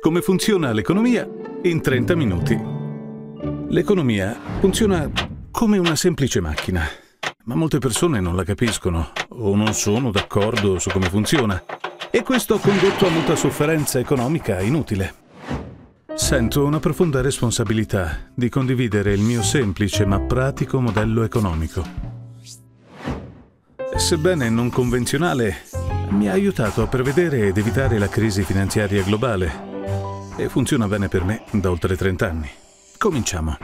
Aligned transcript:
Come 0.00 0.22
funziona 0.22 0.72
l'economia 0.72 1.28
in 1.64 1.82
30 1.82 2.14
minuti. 2.14 2.58
L'economia 3.68 4.34
funziona 4.58 5.10
come 5.50 5.76
una 5.76 5.94
semplice 5.94 6.40
macchina, 6.40 6.88
ma 7.44 7.54
molte 7.54 7.76
persone 7.80 8.18
non 8.18 8.34
la 8.34 8.42
capiscono 8.42 9.12
o 9.28 9.54
non 9.54 9.74
sono 9.74 10.10
d'accordo 10.10 10.78
su 10.78 10.88
come 10.88 11.10
funziona 11.10 11.62
e 12.10 12.22
questo 12.22 12.54
ha 12.54 12.60
condotto 12.60 13.06
a 13.06 13.10
molta 13.10 13.36
sofferenza 13.36 13.98
economica 13.98 14.62
inutile. 14.62 15.14
Sento 16.14 16.64
una 16.64 16.80
profonda 16.80 17.20
responsabilità 17.20 18.30
di 18.34 18.48
condividere 18.48 19.12
il 19.12 19.20
mio 19.20 19.42
semplice 19.42 20.06
ma 20.06 20.18
pratico 20.18 20.80
modello 20.80 21.24
economico. 21.24 21.84
Sebbene 23.96 24.48
non 24.48 24.70
convenzionale, 24.70 25.56
mi 26.12 26.26
ha 26.26 26.32
aiutato 26.32 26.80
a 26.80 26.86
prevedere 26.86 27.48
ed 27.48 27.58
evitare 27.58 27.98
la 27.98 28.08
crisi 28.08 28.44
finanziaria 28.44 29.02
globale 29.02 29.68
e 30.42 30.48
funziona 30.48 30.88
bene 30.88 31.08
per 31.08 31.24
me 31.24 31.42
da 31.50 31.70
oltre 31.70 31.96
30 31.96 32.26
anni. 32.26 32.50
Cominciamo. 32.96 33.56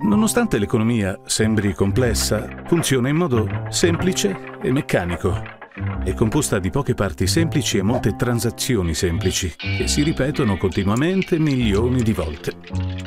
Nonostante 0.00 0.58
l'economia 0.58 1.20
sembri 1.26 1.74
complessa, 1.74 2.62
funziona 2.66 3.08
in 3.08 3.16
modo 3.16 3.66
semplice 3.68 4.58
e 4.62 4.72
meccanico. 4.72 5.60
È 6.02 6.12
composta 6.14 6.58
di 6.58 6.70
poche 6.70 6.94
parti 6.94 7.26
semplici 7.26 7.78
e 7.78 7.82
molte 7.82 8.16
transazioni 8.16 8.94
semplici, 8.94 9.54
che 9.56 9.86
si 9.86 10.02
ripetono 10.02 10.56
continuamente 10.56 11.38
milioni 11.38 12.02
di 12.02 12.12
volte. 12.12 12.56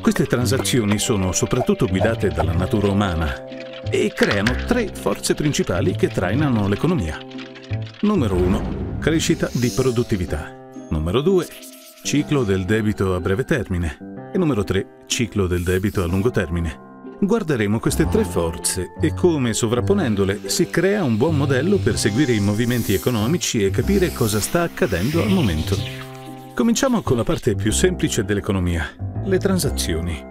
Queste 0.01 0.25
transazioni 0.25 0.97
sono 0.99 1.31
soprattutto 1.31 1.87
guidate 1.87 2.29
dalla 2.29 2.53
natura 2.53 2.87
umana 2.87 3.45
e 3.89 4.13
creano 4.15 4.55
tre 4.65 4.89
forze 4.93 5.33
principali 5.33 5.95
che 5.95 6.07
trainano 6.07 6.67
l'economia. 6.67 7.17
Numero 8.01 8.35
1. 8.35 8.97
Crescita 8.99 9.49
di 9.51 9.69
produttività. 9.69 10.55
Numero 10.89 11.21
2 11.21 11.73
ciclo 12.05 12.43
del 12.43 12.65
debito 12.65 13.15
a 13.15 13.19
breve 13.19 13.43
termine 13.45 13.97
e 14.31 14.37
numero 14.37 14.63
3, 14.63 15.05
ciclo 15.07 15.47
del 15.47 15.63
debito 15.63 16.03
a 16.03 16.05
lungo 16.05 16.29
termine. 16.29 17.17
Guarderemo 17.19 17.79
queste 17.79 18.07
tre 18.07 18.23
forze 18.23 18.93
e 19.01 19.15
come 19.15 19.53
sovrapponendole 19.53 20.47
si 20.47 20.69
crea 20.69 21.03
un 21.03 21.17
buon 21.17 21.35
modello 21.35 21.77
per 21.77 21.97
seguire 21.97 22.33
i 22.33 22.39
movimenti 22.39 22.93
economici 22.93 23.63
e 23.63 23.71
capire 23.71 24.13
cosa 24.13 24.39
sta 24.39 24.61
accadendo 24.61 25.19
al 25.19 25.29
momento. 25.29 25.75
Cominciamo 26.53 27.01
con 27.01 27.17
la 27.17 27.23
parte 27.23 27.55
più 27.55 27.71
semplice 27.71 28.23
dell'economia, 28.23 28.87
le 29.23 29.37
transazioni. 29.39 30.23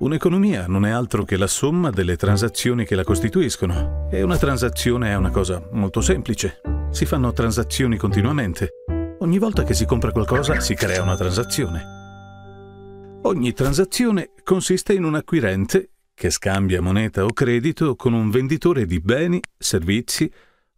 Un'economia 0.00 0.66
non 0.66 0.84
è 0.84 0.90
altro 0.90 1.24
che 1.24 1.38
la 1.38 1.46
somma 1.46 1.88
delle 1.88 2.16
transazioni 2.16 2.84
che 2.84 2.96
la 2.96 3.04
costituiscono 3.04 4.08
e 4.10 4.20
una 4.20 4.36
transazione 4.36 5.08
è 5.08 5.14
una 5.14 5.30
cosa 5.30 5.66
molto 5.72 6.02
semplice. 6.02 6.60
Si 6.90 7.06
fanno 7.06 7.32
transazioni 7.32 7.96
continuamente 7.96 8.74
Ogni 9.22 9.38
volta 9.38 9.62
che 9.62 9.72
si 9.72 9.84
compra 9.84 10.10
qualcosa 10.10 10.58
si 10.58 10.74
crea 10.74 11.00
una 11.00 11.14
transazione. 11.14 13.20
Ogni 13.22 13.52
transazione 13.52 14.32
consiste 14.42 14.94
in 14.94 15.04
un 15.04 15.14
acquirente 15.14 15.90
che 16.12 16.28
scambia 16.28 16.82
moneta 16.82 17.24
o 17.24 17.32
credito 17.32 17.94
con 17.94 18.14
un 18.14 18.30
venditore 18.30 18.84
di 18.84 18.98
beni, 18.98 19.40
servizi 19.56 20.28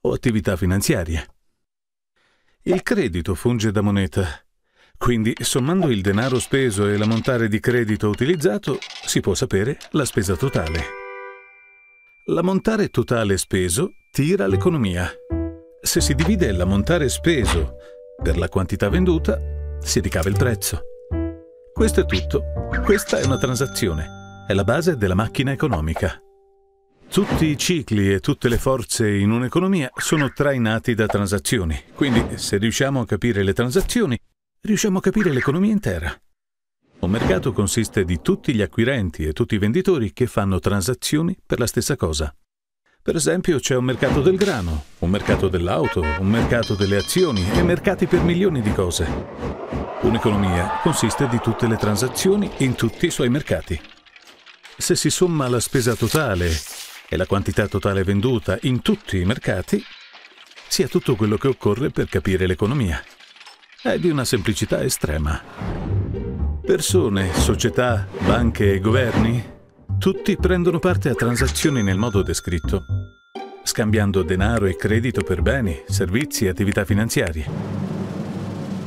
o 0.02 0.12
attività 0.12 0.56
finanziarie. 0.56 1.26
Il 2.64 2.82
credito 2.82 3.34
funge 3.34 3.72
da 3.72 3.80
moneta, 3.80 4.26
quindi 4.98 5.34
sommando 5.40 5.88
il 5.88 6.02
denaro 6.02 6.38
speso 6.38 6.86
e 6.86 6.98
l'ammontare 6.98 7.48
di 7.48 7.60
credito 7.60 8.10
utilizzato 8.10 8.78
si 9.06 9.20
può 9.20 9.32
sapere 9.32 9.78
la 9.92 10.04
spesa 10.04 10.36
totale. 10.36 10.82
L'ammontare 12.26 12.90
totale 12.90 13.38
speso 13.38 13.92
tira 14.12 14.46
l'economia. 14.46 15.10
Se 15.80 16.02
si 16.02 16.14
divide 16.14 16.52
l'ammontare 16.52 17.08
speso 17.08 17.76
per 18.22 18.38
la 18.38 18.48
quantità 18.48 18.88
venduta 18.88 19.40
si 19.80 20.00
ricava 20.00 20.28
il 20.28 20.36
prezzo. 20.36 20.82
Questo 21.72 22.00
è 22.00 22.06
tutto. 22.06 22.44
Questa 22.84 23.18
è 23.18 23.24
una 23.24 23.36
transazione. 23.36 24.44
È 24.46 24.52
la 24.52 24.64
base 24.64 24.96
della 24.96 25.14
macchina 25.14 25.52
economica. 25.52 26.18
Tutti 27.10 27.46
i 27.46 27.56
cicli 27.56 28.12
e 28.12 28.20
tutte 28.20 28.48
le 28.48 28.58
forze 28.58 29.10
in 29.10 29.30
un'economia 29.30 29.90
sono 29.96 30.32
trainati 30.32 30.94
da 30.94 31.06
transazioni. 31.06 31.80
Quindi, 31.94 32.38
se 32.38 32.56
riusciamo 32.56 33.00
a 33.00 33.06
capire 33.06 33.42
le 33.42 33.52
transazioni, 33.52 34.18
riusciamo 34.60 34.98
a 34.98 35.00
capire 35.00 35.32
l'economia 35.32 35.70
intera. 35.70 36.16
Un 37.00 37.10
mercato 37.10 37.52
consiste 37.52 38.04
di 38.04 38.20
tutti 38.22 38.54
gli 38.54 38.62
acquirenti 38.62 39.24
e 39.24 39.32
tutti 39.32 39.54
i 39.54 39.58
venditori 39.58 40.12
che 40.12 40.26
fanno 40.26 40.58
transazioni 40.58 41.36
per 41.44 41.58
la 41.58 41.66
stessa 41.66 41.96
cosa. 41.96 42.34
Per 43.04 43.16
esempio 43.16 43.58
c'è 43.58 43.76
un 43.76 43.84
mercato 43.84 44.22
del 44.22 44.36
grano, 44.36 44.84
un 45.00 45.10
mercato 45.10 45.48
dell'auto, 45.48 46.00
un 46.00 46.26
mercato 46.26 46.74
delle 46.74 46.96
azioni 46.96 47.44
e 47.52 47.62
mercati 47.62 48.06
per 48.06 48.22
milioni 48.22 48.62
di 48.62 48.72
cose. 48.72 49.06
Un'economia 50.00 50.80
consiste 50.82 51.28
di 51.28 51.38
tutte 51.38 51.66
le 51.66 51.76
transazioni 51.76 52.50
in 52.60 52.74
tutti 52.74 53.04
i 53.04 53.10
suoi 53.10 53.28
mercati. 53.28 53.78
Se 54.78 54.96
si 54.96 55.10
somma 55.10 55.50
la 55.50 55.60
spesa 55.60 55.94
totale 55.94 56.50
e 57.06 57.18
la 57.18 57.26
quantità 57.26 57.68
totale 57.68 58.04
venduta 58.04 58.56
in 58.62 58.80
tutti 58.80 59.18
i 59.18 59.26
mercati, 59.26 59.84
si 60.66 60.82
ha 60.82 60.88
tutto 60.88 61.14
quello 61.14 61.36
che 61.36 61.48
occorre 61.48 61.90
per 61.90 62.08
capire 62.08 62.46
l'economia. 62.46 63.04
È 63.82 63.98
di 63.98 64.08
una 64.08 64.24
semplicità 64.24 64.82
estrema. 64.82 65.42
Persone, 66.64 67.34
società, 67.34 68.08
banche 68.24 68.72
e 68.72 68.80
governi 68.80 69.52
tutti 70.04 70.36
prendono 70.36 70.80
parte 70.80 71.08
a 71.08 71.14
transazioni 71.14 71.82
nel 71.82 71.96
modo 71.96 72.20
descritto, 72.20 72.84
scambiando 73.62 74.22
denaro 74.22 74.66
e 74.66 74.76
credito 74.76 75.22
per 75.22 75.40
beni, 75.40 75.80
servizi 75.86 76.44
e 76.44 76.50
attività 76.50 76.84
finanziarie. 76.84 77.46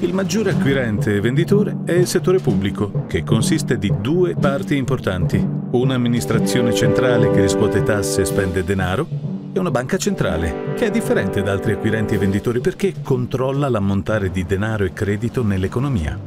Il 0.02 0.14
maggiore 0.14 0.52
acquirente 0.52 1.16
e 1.16 1.20
venditore 1.20 1.78
è 1.86 1.94
il 1.94 2.06
settore 2.06 2.38
pubblico, 2.38 3.06
che 3.08 3.24
consiste 3.24 3.80
di 3.80 3.92
due 4.00 4.36
parti 4.36 4.76
importanti, 4.76 5.44
un'amministrazione 5.72 6.72
centrale 6.72 7.32
che 7.32 7.42
riscuote 7.42 7.82
tasse 7.82 8.22
e 8.22 8.26
spende 8.26 8.64
denaro 8.64 9.08
e 9.54 9.58
una 9.58 9.72
banca 9.72 9.98
centrale, 9.98 10.76
che 10.76 10.86
è 10.86 10.92
differente 10.92 11.42
da 11.42 11.52
altri 11.52 11.72
acquirenti 11.72 12.14
e 12.14 12.20
venditori 12.20 12.60
perché 12.60 12.94
controlla 13.02 13.70
l'ammontare 13.70 14.30
di 14.30 14.46
denaro 14.46 14.84
e 14.84 14.94
credito 14.94 15.44
nell'economia. 15.44 16.27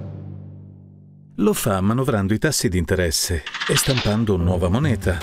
Lo 1.41 1.55
fa 1.55 1.81
manovrando 1.81 2.35
i 2.35 2.39
tassi 2.39 2.69
di 2.69 2.77
interesse 2.77 3.43
e 3.67 3.75
stampando 3.75 4.37
nuova 4.37 4.69
moneta. 4.69 5.19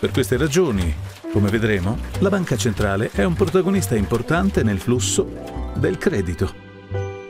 Per 0.00 0.10
queste 0.10 0.36
ragioni, 0.36 0.92
come 1.30 1.50
vedremo, 1.50 1.98
la 2.18 2.30
banca 2.30 2.56
centrale 2.56 3.10
è 3.12 3.22
un 3.22 3.34
protagonista 3.34 3.94
importante 3.94 4.64
nel 4.64 4.80
flusso 4.80 5.72
del 5.76 5.98
credito. 5.98 6.52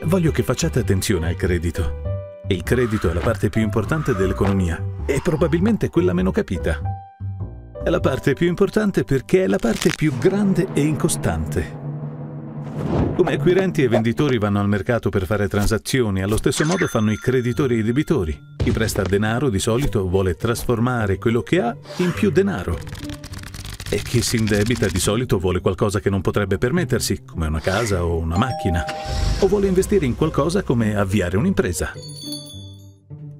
Voglio 0.05 0.31
che 0.31 0.41
facciate 0.41 0.79
attenzione 0.79 1.27
al 1.27 1.35
credito. 1.35 2.41
Il 2.47 2.63
credito 2.63 3.11
è 3.11 3.13
la 3.13 3.19
parte 3.19 3.49
più 3.49 3.61
importante 3.61 4.15
dell'economia 4.15 4.83
e 5.05 5.19
probabilmente 5.23 5.89
quella 5.89 6.13
meno 6.13 6.31
capita. 6.31 6.81
È 7.83 7.89
la 7.91 7.99
parte 7.99 8.33
più 8.33 8.47
importante 8.47 9.03
perché 9.03 9.43
è 9.43 9.47
la 9.47 9.59
parte 9.59 9.91
più 9.95 10.17
grande 10.17 10.69
e 10.73 10.81
incostante. 10.81 11.84
Come 13.15 13.35
acquirenti 13.35 13.81
e 13.81 13.87
venditori 13.87 14.37
vanno 14.37 14.59
al 14.59 14.67
mercato 14.67 15.09
per 15.09 15.25
fare 15.25 15.47
transazioni, 15.47 16.21
allo 16.21 16.35
stesso 16.35 16.65
modo 16.65 16.85
fanno 16.85 17.13
i 17.13 17.17
creditori 17.17 17.75
e 17.75 17.77
i 17.79 17.83
debitori. 17.83 18.37
Chi 18.57 18.71
presta 18.71 19.03
denaro 19.03 19.49
di 19.49 19.57
solito 19.57 20.05
vuole 20.09 20.35
trasformare 20.35 21.17
quello 21.17 21.41
che 21.41 21.61
ha 21.61 21.73
in 21.97 22.11
più 22.11 22.29
denaro. 22.29 22.77
E 23.89 24.01
chi 24.01 24.21
si 24.21 24.35
indebita 24.35 24.87
di 24.87 24.99
solito 24.99 25.39
vuole 25.39 25.61
qualcosa 25.61 26.01
che 26.01 26.09
non 26.09 26.19
potrebbe 26.19 26.57
permettersi, 26.57 27.23
come 27.23 27.47
una 27.47 27.61
casa 27.61 28.03
o 28.03 28.17
una 28.17 28.37
macchina. 28.37 28.83
O 29.39 29.47
vuole 29.47 29.67
investire 29.67 30.05
in 30.05 30.17
qualcosa 30.17 30.63
come 30.63 30.97
avviare 30.97 31.37
un'impresa. 31.37 31.93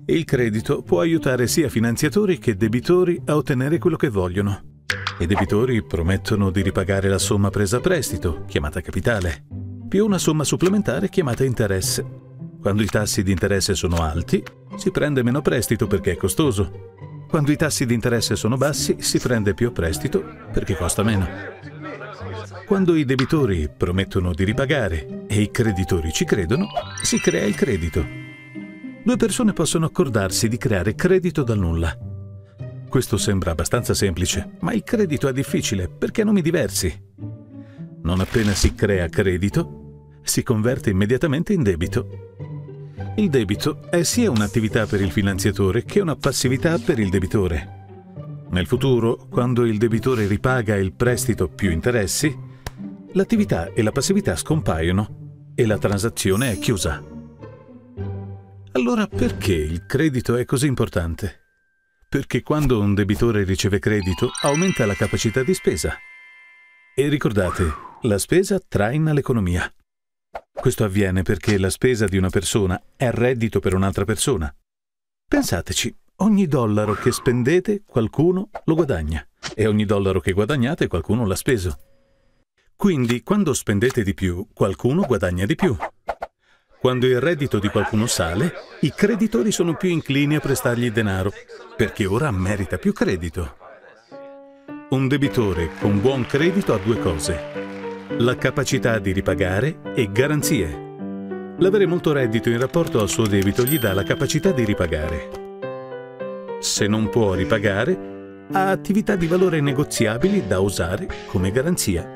Il 0.06 0.24
credito 0.24 0.84
può 0.84 1.02
aiutare 1.02 1.47
sia 1.47 1.68
finanziatori 1.68 2.38
che 2.38 2.56
debitori 2.56 3.22
a 3.25 3.35
ottenere 3.35 3.78
quello 3.78 3.97
che 3.97 4.08
vogliono. 4.08 4.62
I 5.19 5.25
debitori 5.25 5.84
promettono 5.84 6.50
di 6.50 6.62
ripagare 6.62 7.09
la 7.09 7.19
somma 7.19 7.50
presa 7.50 7.78
a 7.78 7.81
prestito, 7.81 8.46
chiamata 8.47 8.81
capitale, 8.81 9.46
più 9.88 10.06
una 10.06 10.18
somma 10.18 10.44
supplementare 10.44 11.09
chiamata 11.09 11.44
interesse. 11.44 12.06
Quando 12.59 12.82
i 12.82 12.87
tassi 12.87 13.23
di 13.23 13.32
interesse 13.32 13.76
sono 13.76 13.97
alti, 13.97 14.43
si 14.76 14.90
prende 14.91 15.23
meno 15.23 15.41
prestito 15.41 15.87
perché 15.87 16.14
è 16.14 16.16
costoso. 16.17 16.93
Quando 17.28 17.52
i 17.52 17.55
tassi 17.55 17.85
di 17.85 17.93
interesse 17.93 18.35
sono 18.35 18.58
bassi, 18.58 18.97
si 18.99 19.20
prende 19.20 19.53
più 19.53 19.72
prestito 19.72 20.23
perché 20.52 20.76
costa 20.76 21.03
meno. 21.03 21.28
Quando 22.66 22.96
i 22.96 23.05
debitori 23.05 23.70
promettono 23.70 24.34
di 24.34 24.43
ripagare 24.43 25.26
e 25.28 25.41
i 25.41 25.52
creditori 25.52 26.11
ci 26.11 26.26
credono, 26.26 26.67
si 27.03 27.20
crea 27.20 27.46
il 27.46 27.55
credito. 27.55 28.03
Due 29.03 29.17
persone 29.17 29.53
possono 29.53 29.85
accordarsi 29.85 30.47
di 30.47 30.58
creare 30.58 30.96
credito 30.96 31.43
dal 31.43 31.59
nulla. 31.59 31.96
Questo 32.90 33.17
sembra 33.17 33.52
abbastanza 33.52 33.93
semplice, 33.93 34.53
ma 34.61 34.73
il 34.73 34.84
credito 34.84 35.28
è 35.28 35.34
difficile 35.34 35.88
perché 35.88 36.22
ha 36.22 36.26
nomi 36.26 36.41
diversi. 36.41 37.45
Non 38.05 38.19
appena 38.19 38.53
si 38.53 38.75
crea 38.75 39.09
credito, 39.09 40.19
si 40.22 40.43
converte 40.43 40.91
immediatamente 40.91 41.53
in 41.53 41.63
debito. 41.63 42.35
Il 43.16 43.31
debito 43.31 43.81
è 43.90 44.03
sia 44.03 44.29
un'attività 44.29 44.85
per 44.85 45.02
il 45.02 45.09
finanziatore 45.09 45.84
che 45.85 46.02
una 46.02 46.16
passività 46.16 46.78
per 46.78 46.99
il 46.99 47.09
debitore. 47.09 48.46
Nel 48.49 48.67
futuro, 48.67 49.25
quando 49.28 49.66
il 49.66 49.79
debitore 49.79 50.28
ripaga 50.28 50.75
il 50.75 50.93
prestito 50.93 51.47
più 51.47 51.72
interessi, 51.72 52.31
l'attività 53.13 53.73
e 53.73 53.81
la 53.81 53.91
passività 53.91 54.35
scompaiono 54.35 55.53
e 55.55 55.66
la 55.66 55.79
transazione 55.79 56.52
è 56.52 56.59
chiusa. 56.59 57.03
Allora 58.73 59.07
perché 59.07 59.55
il 59.55 59.87
credito 59.87 60.35
è 60.35 60.46
così 60.46 60.67
importante? 60.67 61.41
Perché 62.07 62.43
quando 62.43 62.79
un 62.79 62.93
debitore 62.93 63.43
riceve 63.43 63.79
credito 63.79 64.29
aumenta 64.43 64.85
la 64.85 64.93
capacità 64.93 65.41
di 65.41 65.55
spesa. 65.55 65.97
E 66.97 67.09
ricordate, 67.09 67.93
la 68.05 68.17
spesa 68.17 68.59
traina 68.59 69.13
l'economia. 69.13 69.72
Questo 70.52 70.84
avviene 70.84 71.23
perché 71.23 71.57
la 71.57 71.69
spesa 71.69 72.05
di 72.05 72.17
una 72.17 72.29
persona 72.29 72.81
è 72.96 73.09
reddito 73.09 73.59
per 73.59 73.73
un'altra 73.73 74.05
persona. 74.05 74.53
Pensateci, 75.28 75.96
ogni 76.17 76.47
dollaro 76.47 76.93
che 76.93 77.11
spendete 77.11 77.84
qualcuno 77.85 78.49
lo 78.66 78.75
guadagna 78.75 79.28
e 79.55 79.66
ogni 79.66 79.85
dollaro 79.85 80.19
che 80.19 80.34
guadagnate 80.34 80.87
qualcuno 80.87 81.25
l'ha 81.25 81.35
speso. 81.35 81.79
Quindi 82.75 83.23
quando 83.23 83.53
spendete 83.53 84.03
di 84.03 84.13
più, 84.13 84.47
qualcuno 84.53 85.03
guadagna 85.05 85.46
di 85.46 85.55
più. 85.55 85.75
Quando 86.79 87.07
il 87.07 87.19
reddito 87.19 87.57
di 87.57 87.69
qualcuno 87.69 88.05
sale, 88.05 88.53
i 88.81 88.93
creditori 88.93 89.52
sono 89.52 89.75
più 89.75 89.90
inclini 89.90 90.35
a 90.35 90.40
prestargli 90.40 90.91
denaro, 90.91 91.31
perché 91.75 92.05
ora 92.05 92.29
merita 92.29 92.78
più 92.78 92.93
credito. 92.93 93.57
Un 94.90 95.07
debitore 95.07 95.72
con 95.79 95.99
buon 95.99 96.25
credito 96.28 96.73
ha 96.73 96.78
due 96.78 96.99
cose, 96.99 97.65
la 98.17 98.35
capacità 98.35 98.99
di 98.99 99.11
ripagare 99.11 99.79
e 99.93 100.09
garanzie. 100.11 100.84
L'avere 101.57 101.85
molto 101.85 102.13
reddito 102.13 102.49
in 102.49 102.59
rapporto 102.59 103.02
al 103.02 103.09
suo 103.09 103.28
debito 103.28 103.63
gli 103.63 103.79
dà 103.79 103.93
la 103.93 104.03
capacità 104.03 104.52
di 104.52 104.63
ripagare. 104.63 105.29
Se 106.59 106.87
non 106.87 107.09
può 107.09 107.34
ripagare, 107.34 108.46
ha 108.52 108.69
attività 108.69 109.16
di 109.16 109.28
valore 109.28 109.59
negoziabili 109.59 110.46
da 110.47 110.59
usare 110.59 111.07
come 111.28 111.52
garanzia. 111.52 112.07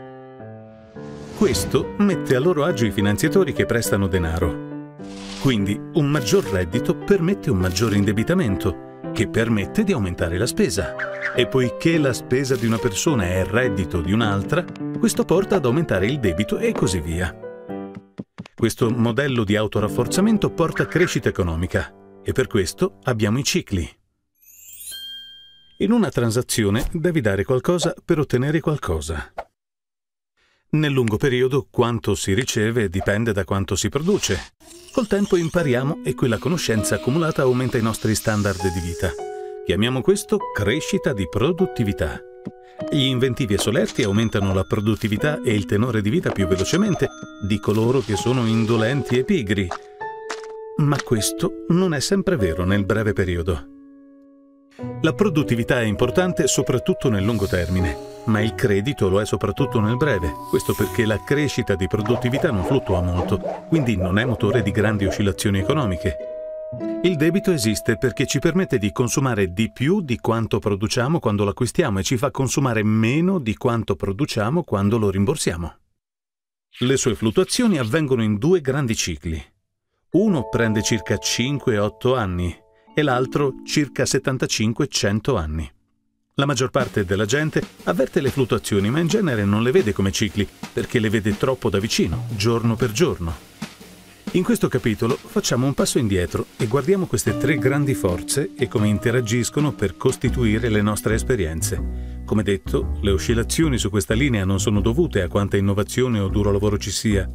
Questo 1.36 1.96
mette 1.98 2.36
a 2.36 2.40
loro 2.40 2.64
agio 2.66 2.86
i 2.86 2.92
finanziatori 2.92 3.52
che 3.52 3.66
prestano 3.66 4.08
denaro. 4.08 4.68
Quindi 5.42 5.80
un 5.94 6.06
maggior 6.06 6.44
reddito 6.46 6.96
permette 6.96 7.50
un 7.50 7.58
maggior 7.58 7.96
indebitamento, 7.96 8.89
che 9.12 9.28
permette 9.28 9.84
di 9.84 9.92
aumentare 9.92 10.38
la 10.38 10.46
spesa. 10.46 10.96
E 11.36 11.48
poiché 11.48 11.98
la 11.98 12.14
spesa 12.14 12.56
di 12.56 12.66
una 12.66 12.78
persona 12.78 13.24
è 13.24 13.40
il 13.40 13.46
reddito 13.46 14.02
di 14.02 14.12
un'altra, 14.12 14.66
questo 14.98 15.26
porta 15.26 15.56
ad 15.56 15.66
aumentare 15.66 16.08
il 16.08 16.20
debito 16.20 16.58
e 16.58 16.72
così 16.72 17.00
via. 17.00 17.38
Questo 18.56 18.90
modello 18.90 19.44
di 19.44 19.56
autorafforzamento 19.56 20.52
porta 20.52 20.86
crescita 20.86 21.30
economica 21.30 21.94
e 22.24 22.32
per 22.34 22.48
questo 22.48 23.00
abbiamo 23.04 23.40
i 23.40 23.44
cicli. 23.44 23.90
In 25.78 25.92
una 25.92 26.10
transazione 26.10 26.86
devi 26.92 27.22
dare 27.22 27.46
qualcosa 27.46 27.94
per 28.04 28.20
ottenere 28.20 28.60
qualcosa. 28.60 29.32
Nel 30.72 30.92
lungo 30.92 31.18
periodo 31.18 31.66
quanto 31.68 32.14
si 32.14 32.36
riceve 32.36 32.90
dipende 32.90 33.32
da 33.32 33.44
quanto 33.44 33.76
si 33.76 33.90
produce. 33.90 34.54
Col 34.92 35.08
tempo 35.08 35.36
impariamo 35.36 36.02
e 36.04 36.14
quella 36.14 36.38
conoscenza 36.38 36.94
accumulata 36.94 37.42
aumenta 37.42 37.80
i 37.80 37.82
nostri 37.82 38.14
standard 38.14 38.62
di 38.62 38.80
vita. 38.80 39.12
Chiamiamo 39.66 40.02
questo 40.02 40.38
crescita 40.54 41.12
di 41.12 41.28
produttività. 41.28 42.22
Gli 42.92 43.06
inventivi 43.06 43.56
e 43.56 43.58
solerti 43.58 44.04
aumentano 44.04 44.54
la 44.54 44.64
produttività 44.64 45.42
e 45.42 45.56
il 45.56 45.66
tenore 45.66 46.02
di 46.02 46.12
vita 46.12 46.32
più 46.32 46.46
velocemente 46.46 47.10
di 47.48 47.60
coloro 47.60 48.02
che 48.02 48.16
sono 48.16 48.46
indolenti 48.46 49.18
e 49.18 49.24
pigri. 49.24 49.68
Ma 50.78 51.02
questo 51.02 51.66
non 51.70 51.96
è 51.96 52.00
sempre 52.00 52.36
vero 52.36 52.64
nel 52.64 52.86
breve 52.86 53.14
periodo. 53.14 53.68
La 55.02 55.14
produttività 55.14 55.82
è 55.82 55.86
importante 55.86 56.46
soprattutto 56.46 57.10
nel 57.10 57.24
lungo 57.24 57.48
termine 57.48 58.09
ma 58.30 58.40
il 58.40 58.56
credito 58.56 59.10
lo 59.10 59.20
è 59.20 59.26
soprattutto 59.26 59.80
nel 59.80 59.98
breve. 59.98 60.32
Questo 60.50 60.74
perché 60.74 61.06
la 61.06 61.22
crescita 61.22 61.76
di 61.76 61.88
produttività 61.88 62.52
non 62.52 62.64
fluttua 62.64 63.02
molto, 63.02 63.40
quindi 63.68 63.98
non 63.98 64.18
è 64.18 64.26
motore 64.26 64.62
di 64.62 64.72
grandi 64.72 65.06
oscillazioni 65.06 65.60
economiche. 65.60 66.16
Il 67.02 67.16
debito 67.16 67.52
esiste 67.52 67.98
perché 67.98 68.28
ci 68.28 68.40
permette 68.40 68.78
di 68.78 68.92
consumare 68.92 69.52
di 69.52 69.72
più 69.72 70.02
di 70.02 70.18
quanto 70.18 70.60
produciamo 70.60 71.20
quando 71.20 71.44
l'acquistiamo 71.44 72.00
e 72.00 72.04
ci 72.04 72.16
fa 72.16 72.30
consumare 72.30 72.84
meno 72.84 73.40
di 73.40 73.56
quanto 73.56 73.96
produciamo 73.96 74.64
quando 74.64 74.98
lo 74.98 75.10
rimborsiamo. 75.10 75.76
Le 76.82 76.98
sue 76.98 77.16
fluttuazioni 77.16 77.80
avvengono 77.80 78.22
in 78.22 78.38
due 78.38 78.62
grandi 78.62 78.96
cicli. 78.96 79.44
Uno 80.12 80.48
prende 80.48 80.84
circa 80.84 81.16
5-8 81.16 82.16
anni 82.16 82.56
e 82.94 83.02
l'altro 83.02 83.54
circa 83.66 84.04
75-100 84.04 85.38
anni. 85.38 85.72
La 86.40 86.46
maggior 86.46 86.70
parte 86.70 87.04
della 87.04 87.26
gente 87.26 87.62
avverte 87.84 88.22
le 88.22 88.30
fluttuazioni, 88.30 88.90
ma 88.90 89.00
in 89.00 89.08
genere 89.08 89.44
non 89.44 89.62
le 89.62 89.72
vede 89.72 89.92
come 89.92 90.10
cicli, 90.10 90.48
perché 90.72 91.00
le 91.00 91.10
vede 91.10 91.36
troppo 91.36 91.70
da 91.70 91.80
vicino, 91.80 92.28
giorno 92.30 92.78
per 92.78 92.94
giorno. 92.94 93.36
In 94.32 94.44
questo 94.44 94.70
capitolo 94.70 95.18
facciamo 95.18 95.66
un 95.66 95.74
passo 95.74 96.00
indietro 96.00 96.46
e 96.56 96.68
guardiamo 96.68 97.08
queste 97.08 97.38
tre 97.38 97.58
grandi 97.58 97.94
forze 97.94 98.52
e 98.58 98.70
come 98.70 98.88
interagiscono 98.88 99.74
per 99.74 99.98
costituire 99.98 100.70
le 100.70 100.82
nostre 100.82 101.16
esperienze. 101.16 102.22
Come 102.24 102.44
detto, 102.44 103.00
le 103.02 103.12
oscillazioni 103.12 103.78
su 103.78 103.90
questa 103.90 104.14
linea 104.14 104.46
non 104.46 104.62
sono 104.62 104.80
dovute 104.80 105.22
a 105.22 105.28
quanta 105.28 105.58
innovazione 105.58 106.20
o 106.20 106.30
duro 106.30 106.54
lavoro 106.54 106.78
ci 106.78 106.92
sia, 106.92 107.30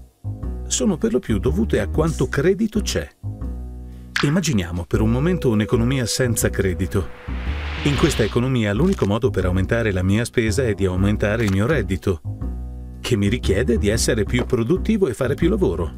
sono 0.66 0.96
per 0.96 1.12
lo 1.12 1.18
più 1.18 1.38
dovute 1.38 1.78
a 1.78 1.88
quanto 1.88 2.26
credito 2.30 2.80
c'è. 2.80 3.06
Immaginiamo 4.22 4.86
per 4.86 5.02
un 5.02 5.10
momento 5.10 5.50
un'economia 5.50 6.06
senza 6.06 6.48
credito. 6.48 7.53
In 7.84 7.98
questa 7.98 8.22
economia 8.22 8.72
l'unico 8.72 9.04
modo 9.04 9.28
per 9.28 9.44
aumentare 9.44 9.92
la 9.92 10.02
mia 10.02 10.25
spesa 10.25 10.62
è 10.62 10.72
di 10.72 10.86
aumentare 10.86 11.44
il 11.44 11.52
mio 11.52 11.66
reddito, 11.66 12.22
che 13.02 13.14
mi 13.14 13.28
richiede 13.28 13.76
di 13.76 13.88
essere 13.88 14.25
più 14.25 14.46
produttivo 14.46 15.06
e 15.06 15.12
fare 15.12 15.34
più 15.34 15.50
lavoro. 15.50 15.92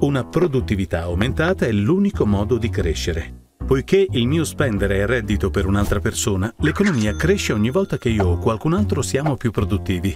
Una 0.00 0.26
produttività 0.26 1.04
aumentata 1.04 1.64
è 1.64 1.72
l'unico 1.72 2.26
modo 2.26 2.58
di 2.58 2.68
crescere. 2.68 3.46
Poiché 3.64 4.08
il 4.10 4.26
mio 4.26 4.44
spendere 4.44 4.98
è 4.98 5.06
reddito 5.06 5.48
per 5.48 5.64
un'altra 5.64 6.00
persona, 6.00 6.52
l'economia 6.58 7.16
cresce 7.16 7.54
ogni 7.54 7.70
volta 7.70 7.96
che 7.96 8.10
io 8.10 8.26
o 8.26 8.38
qualcun 8.38 8.74
altro 8.74 9.00
siamo 9.00 9.38
più 9.38 9.50
produttivi. 9.50 10.14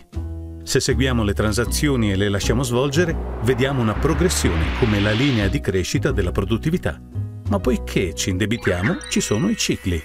Se 0.62 0.80
seguiamo 0.80 1.24
le 1.24 1.32
transazioni 1.32 2.12
e 2.12 2.16
le 2.16 2.28
lasciamo 2.28 2.62
svolgere, 2.62 3.16
vediamo 3.44 3.80
una 3.80 3.94
progressione 3.94 4.66
come 4.78 5.00
la 5.00 5.12
linea 5.12 5.48
di 5.48 5.60
crescita 5.60 6.12
della 6.12 6.30
produttività. 6.30 7.00
Ma 7.48 7.58
poiché 7.58 8.12
ci 8.12 8.28
indebitiamo, 8.28 8.98
ci 9.08 9.22
sono 9.22 9.48
i 9.48 9.56
cicli. 9.56 10.00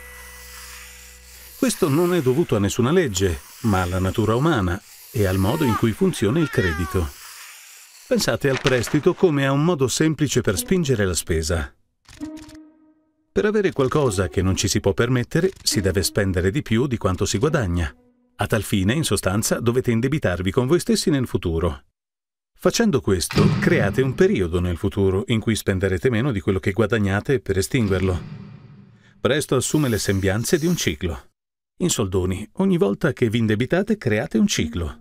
Questo 1.67 1.89
non 1.89 2.13
è 2.13 2.21
dovuto 2.21 2.55
a 2.55 2.59
nessuna 2.59 2.93
legge, 2.93 3.41
ma 3.63 3.81
alla 3.81 3.99
natura 3.99 4.35
umana 4.35 4.81
e 5.11 5.25
al 5.25 5.35
modo 5.35 5.65
in 5.65 5.75
cui 5.75 5.91
funziona 5.91 6.39
il 6.39 6.49
credito. 6.49 7.09
Pensate 8.07 8.49
al 8.49 8.61
prestito 8.61 9.13
come 9.13 9.45
a 9.45 9.51
un 9.51 9.65
modo 9.65 9.89
semplice 9.89 10.39
per 10.39 10.57
spingere 10.57 11.05
la 11.05 11.13
spesa. 11.13 11.75
Per 13.33 13.43
avere 13.43 13.73
qualcosa 13.73 14.29
che 14.29 14.41
non 14.41 14.55
ci 14.55 14.69
si 14.69 14.79
può 14.79 14.93
permettere, 14.93 15.51
si 15.61 15.81
deve 15.81 16.03
spendere 16.03 16.51
di 16.51 16.61
più 16.61 16.87
di 16.87 16.95
quanto 16.95 17.25
si 17.25 17.37
guadagna. 17.37 17.93
A 18.37 18.47
tal 18.47 18.63
fine, 18.63 18.93
in 18.93 19.03
sostanza, 19.03 19.59
dovete 19.59 19.91
indebitarvi 19.91 20.51
con 20.51 20.67
voi 20.67 20.79
stessi 20.79 21.09
nel 21.09 21.27
futuro. 21.27 21.83
Facendo 22.57 23.01
questo, 23.01 23.45
create 23.59 24.01
un 24.01 24.15
periodo 24.15 24.61
nel 24.61 24.77
futuro 24.77 25.25
in 25.27 25.41
cui 25.41 25.53
spenderete 25.53 26.09
meno 26.09 26.31
di 26.31 26.39
quello 26.39 26.61
che 26.61 26.71
guadagnate 26.71 27.41
per 27.41 27.57
estinguerlo. 27.57 28.17
Presto 29.19 29.57
assume 29.57 29.89
le 29.89 29.97
sembianze 29.97 30.57
di 30.57 30.65
un 30.65 30.77
ciclo. 30.77 31.26
In 31.79 31.91
soldoni, 31.91 32.47
ogni 32.53 32.75
volta 32.75 33.13
che 33.13 33.29
vi 33.29 33.37
indebitate 33.37 33.97
create 33.97 34.39
un 34.39 34.47
ciclo. 34.47 34.97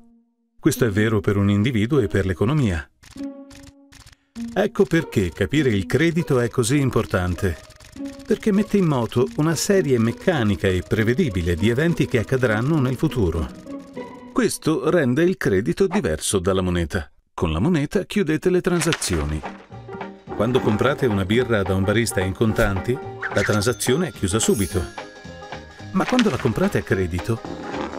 Questo 0.61 0.85
è 0.85 0.91
vero 0.91 1.21
per 1.21 1.39
un 1.39 1.49
individuo 1.49 2.01
e 2.01 2.07
per 2.07 2.27
l'economia. 2.27 2.87
Ecco 4.53 4.85
perché 4.85 5.31
capire 5.31 5.71
il 5.71 5.87
credito 5.87 6.39
è 6.39 6.51
così 6.51 6.79
importante. 6.79 7.57
Perché 8.27 8.53
mette 8.53 8.77
in 8.77 8.85
moto 8.85 9.27
una 9.37 9.55
serie 9.55 9.99
meccanica 9.99 10.69
e 10.69 10.83
prevedibile 10.87 11.55
di 11.55 11.71
eventi 11.71 12.05
che 12.05 12.19
accadranno 12.19 12.79
nel 12.79 12.97
futuro. 12.97 13.49
Questo 14.35 14.91
rende 14.91 15.23
il 15.23 15.39
credito 15.39 15.87
diverso 15.87 16.39
dalla 16.41 16.61
moneta. 16.61 17.11
Con 17.33 17.53
la 17.53 17.59
moneta 17.59 18.05
chiudete 18.05 18.51
le 18.51 18.61
transazioni. 18.61 19.41
Quando 20.35 20.61
comprate 20.61 21.07
una 21.07 21.25
birra 21.25 21.63
da 21.63 21.75
un 21.75 21.85
barista 21.85 22.21
in 22.21 22.35
contanti, 22.35 22.93
la 22.93 23.43
transazione 23.43 24.09
è 24.09 24.13
chiusa 24.13 24.39
subito. 24.39 25.06
Ma 25.97 26.05
quando 26.05 26.29
la 26.29 26.37
comprate 26.37 26.77
a 26.77 26.83
credito, 26.83 27.41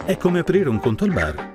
è 0.04 0.16
come 0.16 0.38
aprire 0.38 0.68
un 0.68 0.78
conto 0.78 1.02
al 1.02 1.12
bar. 1.12 1.52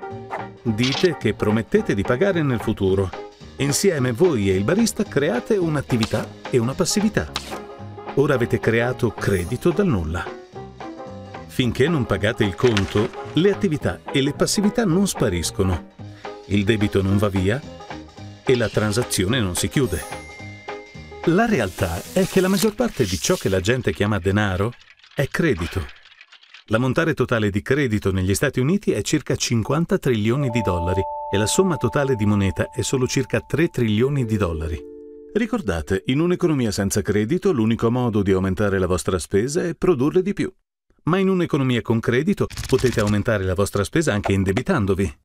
Dite 0.62 1.16
che 1.16 1.32
promettete 1.32 1.94
di 1.94 2.02
pagare 2.02 2.42
nel 2.42 2.60
futuro. 2.60 3.10
Insieme 3.56 4.12
voi 4.12 4.50
e 4.50 4.54
il 4.54 4.62
barista 4.62 5.04
create 5.04 5.56
un'attività 5.56 6.28
e 6.50 6.58
una 6.58 6.74
passività. 6.74 7.32
Ora 8.16 8.34
avete 8.34 8.60
creato 8.60 9.10
credito 9.10 9.70
dal 9.70 9.86
nulla. 9.86 10.22
Finché 11.46 11.88
non 11.88 12.04
pagate 12.04 12.44
il 12.44 12.54
conto, 12.54 13.08
le 13.32 13.50
attività 13.50 14.00
e 14.12 14.20
le 14.20 14.34
passività 14.34 14.84
non 14.84 15.08
spariscono. 15.08 15.92
Il 16.48 16.64
debito 16.64 17.00
non 17.00 17.16
va 17.16 17.28
via 17.30 17.58
e 18.44 18.54
la 18.54 18.68
transazione 18.68 19.40
non 19.40 19.54
si 19.54 19.68
chiude. 19.68 20.02
La 21.26 21.46
realtà 21.46 22.02
è 22.12 22.26
che 22.26 22.42
la 22.42 22.48
maggior 22.48 22.74
parte 22.74 23.06
di 23.06 23.18
ciò 23.18 23.34
che 23.34 23.48
la 23.48 23.60
gente 23.60 23.94
chiama 23.94 24.18
denaro 24.18 24.74
è 25.14 25.26
credito. 25.26 26.02
L'ammontare 26.68 27.12
totale 27.12 27.50
di 27.50 27.60
credito 27.60 28.10
negli 28.10 28.34
Stati 28.34 28.58
Uniti 28.58 28.92
è 28.92 29.02
circa 29.02 29.36
50 29.36 29.98
trilioni 29.98 30.48
di 30.48 30.62
dollari 30.62 31.02
e 31.30 31.36
la 31.36 31.44
somma 31.44 31.76
totale 31.76 32.14
di 32.14 32.24
moneta 32.24 32.70
è 32.70 32.80
solo 32.80 33.06
circa 33.06 33.42
3 33.42 33.68
trilioni 33.68 34.24
di 34.24 34.38
dollari. 34.38 34.80
Ricordate, 35.34 36.04
in 36.06 36.20
un'economia 36.20 36.70
senza 36.70 37.02
credito 37.02 37.52
l'unico 37.52 37.90
modo 37.90 38.22
di 38.22 38.32
aumentare 38.32 38.78
la 38.78 38.86
vostra 38.86 39.18
spesa 39.18 39.62
è 39.62 39.74
produrre 39.74 40.22
di 40.22 40.32
più. 40.32 40.50
Ma 41.02 41.18
in 41.18 41.28
un'economia 41.28 41.82
con 41.82 42.00
credito 42.00 42.46
potete 42.66 43.00
aumentare 43.00 43.44
la 43.44 43.54
vostra 43.54 43.84
spesa 43.84 44.14
anche 44.14 44.32
indebitandovi. 44.32 45.18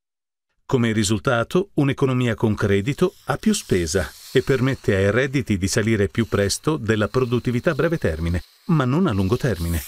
Come 0.66 0.92
risultato, 0.92 1.70
un'economia 1.76 2.36
con 2.36 2.54
credito 2.54 3.14
ha 3.28 3.38
più 3.38 3.54
spesa 3.54 4.12
e 4.34 4.42
permette 4.42 4.94
ai 4.94 5.10
redditi 5.10 5.58
di 5.58 5.70
salire 5.70 6.10
più 6.10 6.28
presto 6.28 6.76
della 6.76 7.08
produttività 7.08 7.72
a 7.72 7.76
breve 7.76 7.98
termine, 7.98 8.42
ma 8.66 8.84
non 8.84 9.08
a 9.08 9.14
lungo 9.14 9.38
termine. 9.38 9.80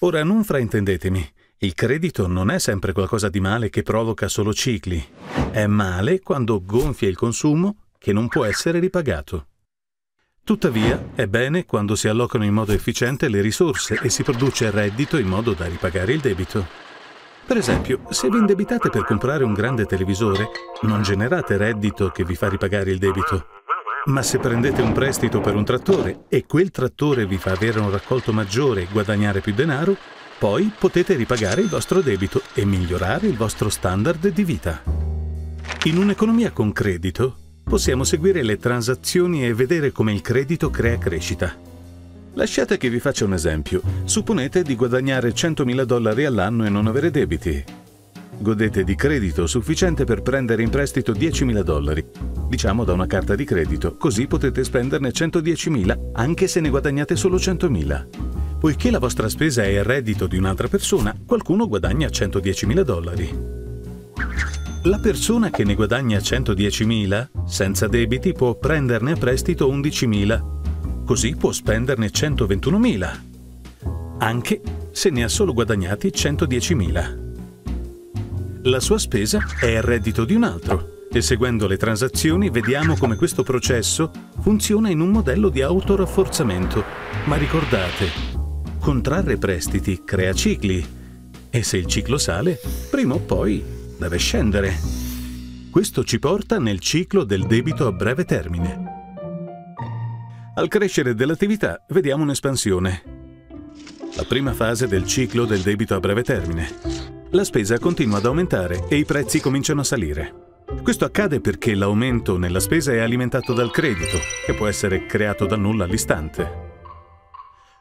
Ora 0.00 0.22
non 0.22 0.44
fraintendetemi, 0.44 1.32
il 1.58 1.74
credito 1.74 2.28
non 2.28 2.52
è 2.52 2.60
sempre 2.60 2.92
qualcosa 2.92 3.28
di 3.28 3.40
male 3.40 3.68
che 3.68 3.82
provoca 3.82 4.28
solo 4.28 4.54
cicli. 4.54 5.04
È 5.50 5.66
male 5.66 6.20
quando 6.20 6.62
gonfia 6.64 7.08
il 7.08 7.16
consumo 7.16 7.78
che 7.98 8.12
non 8.12 8.28
può 8.28 8.44
essere 8.44 8.78
ripagato. 8.78 9.46
Tuttavia, 10.44 11.10
è 11.16 11.26
bene 11.26 11.64
quando 11.64 11.96
si 11.96 12.06
allocano 12.06 12.44
in 12.44 12.54
modo 12.54 12.70
efficiente 12.70 13.28
le 13.28 13.40
risorse 13.40 13.98
e 14.00 14.08
si 14.08 14.22
produce 14.22 14.70
reddito 14.70 15.18
in 15.18 15.26
modo 15.26 15.52
da 15.52 15.66
ripagare 15.66 16.12
il 16.12 16.20
debito. 16.20 16.64
Per 17.44 17.56
esempio, 17.56 18.02
se 18.10 18.28
vi 18.28 18.38
indebitate 18.38 18.90
per 18.90 19.04
comprare 19.04 19.42
un 19.42 19.52
grande 19.52 19.84
televisore, 19.84 20.48
non 20.82 21.02
generate 21.02 21.56
reddito 21.56 22.10
che 22.10 22.24
vi 22.24 22.36
fa 22.36 22.48
ripagare 22.48 22.92
il 22.92 22.98
debito. 22.98 23.57
Ma 24.08 24.22
se 24.22 24.38
prendete 24.38 24.80
un 24.80 24.92
prestito 24.92 25.40
per 25.40 25.54
un 25.54 25.66
trattore 25.66 26.24
e 26.28 26.46
quel 26.46 26.70
trattore 26.70 27.26
vi 27.26 27.36
fa 27.36 27.52
avere 27.52 27.78
un 27.78 27.90
raccolto 27.90 28.32
maggiore 28.32 28.82
e 28.82 28.88
guadagnare 28.90 29.40
più 29.40 29.52
denaro, 29.52 29.94
poi 30.38 30.72
potete 30.76 31.14
ripagare 31.14 31.60
il 31.60 31.68
vostro 31.68 32.00
debito 32.00 32.40
e 32.54 32.64
migliorare 32.64 33.26
il 33.26 33.36
vostro 33.36 33.68
standard 33.68 34.28
di 34.28 34.44
vita. 34.44 34.82
In 35.84 35.98
un'economia 35.98 36.52
con 36.52 36.72
credito 36.72 37.36
possiamo 37.62 38.02
seguire 38.02 38.42
le 38.42 38.56
transazioni 38.56 39.44
e 39.44 39.52
vedere 39.52 39.92
come 39.92 40.14
il 40.14 40.22
credito 40.22 40.70
crea 40.70 40.96
crescita. 40.96 41.54
Lasciate 42.32 42.78
che 42.78 42.88
vi 42.88 43.00
faccia 43.00 43.26
un 43.26 43.34
esempio. 43.34 43.82
Supponete 44.04 44.62
di 44.62 44.74
guadagnare 44.74 45.34
100.000 45.34 45.82
dollari 45.82 46.24
all'anno 46.24 46.64
e 46.64 46.70
non 46.70 46.86
avere 46.86 47.10
debiti. 47.10 47.62
Godete 48.40 48.84
di 48.84 48.94
credito 48.94 49.48
sufficiente 49.48 50.04
per 50.04 50.22
prendere 50.22 50.62
in 50.62 50.70
prestito 50.70 51.12
10.000 51.12 51.60
dollari, 51.62 52.06
diciamo 52.48 52.84
da 52.84 52.92
una 52.92 53.06
carta 53.06 53.34
di 53.34 53.44
credito, 53.44 53.96
così 53.96 54.28
potete 54.28 54.62
spenderne 54.62 55.10
110.000 55.10 56.10
anche 56.12 56.46
se 56.46 56.60
ne 56.60 56.68
guadagnate 56.68 57.16
solo 57.16 57.36
100.000. 57.36 58.06
Poiché 58.60 58.92
la 58.92 59.00
vostra 59.00 59.28
spesa 59.28 59.64
è 59.64 59.66
il 59.66 59.82
reddito 59.82 60.28
di 60.28 60.36
un'altra 60.36 60.68
persona, 60.68 61.16
qualcuno 61.26 61.66
guadagna 61.66 62.06
110.000 62.06 62.80
dollari. 62.82 63.38
La 64.84 64.98
persona 64.98 65.50
che 65.50 65.64
ne 65.64 65.74
guadagna 65.74 66.18
110.000 66.18 67.28
senza 67.44 67.88
debiti 67.88 68.32
può 68.32 68.54
prenderne 68.54 69.12
a 69.12 69.16
prestito 69.16 69.68
11.000, 69.68 71.04
così 71.04 71.34
può 71.34 71.50
spenderne 71.50 72.06
121.000, 72.06 73.20
anche 74.18 74.60
se 74.92 75.10
ne 75.10 75.24
ha 75.24 75.28
solo 75.28 75.52
guadagnati 75.52 76.08
110.000 76.08 77.26
la 78.62 78.80
sua 78.80 78.98
spesa 78.98 79.44
è 79.60 79.66
il 79.66 79.82
reddito 79.82 80.24
di 80.24 80.34
un 80.34 80.42
altro 80.42 81.06
e 81.10 81.22
seguendo 81.22 81.66
le 81.66 81.76
transazioni 81.76 82.50
vediamo 82.50 82.96
come 82.96 83.16
questo 83.16 83.42
processo 83.42 84.10
funziona 84.40 84.90
in 84.90 85.00
un 85.00 85.10
modello 85.10 85.48
di 85.48 85.62
autorafforzamento. 85.62 86.84
Ma 87.26 87.36
ricordate, 87.36 88.06
contrarre 88.80 89.38
prestiti 89.38 90.02
crea 90.04 90.32
cicli 90.32 90.84
e 91.50 91.62
se 91.62 91.76
il 91.76 91.86
ciclo 91.86 92.18
sale, 92.18 92.60
prima 92.90 93.14
o 93.14 93.18
poi 93.18 93.64
deve 93.96 94.18
scendere. 94.18 94.76
Questo 95.70 96.04
ci 96.04 96.18
porta 96.18 96.58
nel 96.58 96.80
ciclo 96.80 97.24
del 97.24 97.46
debito 97.46 97.86
a 97.86 97.92
breve 97.92 98.24
termine. 98.24 98.96
Al 100.56 100.68
crescere 100.68 101.14
dell'attività 101.14 101.84
vediamo 101.88 102.24
un'espansione. 102.24 103.02
La 104.16 104.24
prima 104.24 104.52
fase 104.52 104.88
del 104.88 105.06
ciclo 105.06 105.44
del 105.44 105.60
debito 105.60 105.94
a 105.94 106.00
breve 106.00 106.24
termine 106.24 107.07
la 107.30 107.44
spesa 107.44 107.78
continua 107.78 108.18
ad 108.18 108.24
aumentare 108.24 108.86
e 108.88 108.96
i 108.96 109.04
prezzi 109.04 109.40
cominciano 109.40 109.80
a 109.80 109.84
salire. 109.84 110.34
Questo 110.82 111.04
accade 111.04 111.40
perché 111.40 111.74
l'aumento 111.74 112.38
nella 112.38 112.60
spesa 112.60 112.92
è 112.92 112.98
alimentato 112.98 113.52
dal 113.52 113.70
credito, 113.70 114.18
che 114.46 114.54
può 114.54 114.66
essere 114.66 115.06
creato 115.06 115.46
da 115.46 115.56
nulla 115.56 115.84
all'istante. 115.84 116.66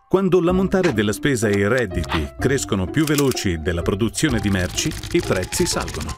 Quando 0.09 0.41
l'ammontare 0.41 0.93
della 0.93 1.11
spesa 1.11 1.47
e 1.47 1.57
i 1.57 1.67
redditi 1.67 2.33
crescono 2.39 2.85
più 2.85 3.03
veloci 3.03 3.59
della 3.59 3.81
produzione 3.81 4.39
di 4.39 4.49
merci, 4.49 4.91
i 5.11 5.21
prezzi 5.21 5.65
salgono. 5.65 6.15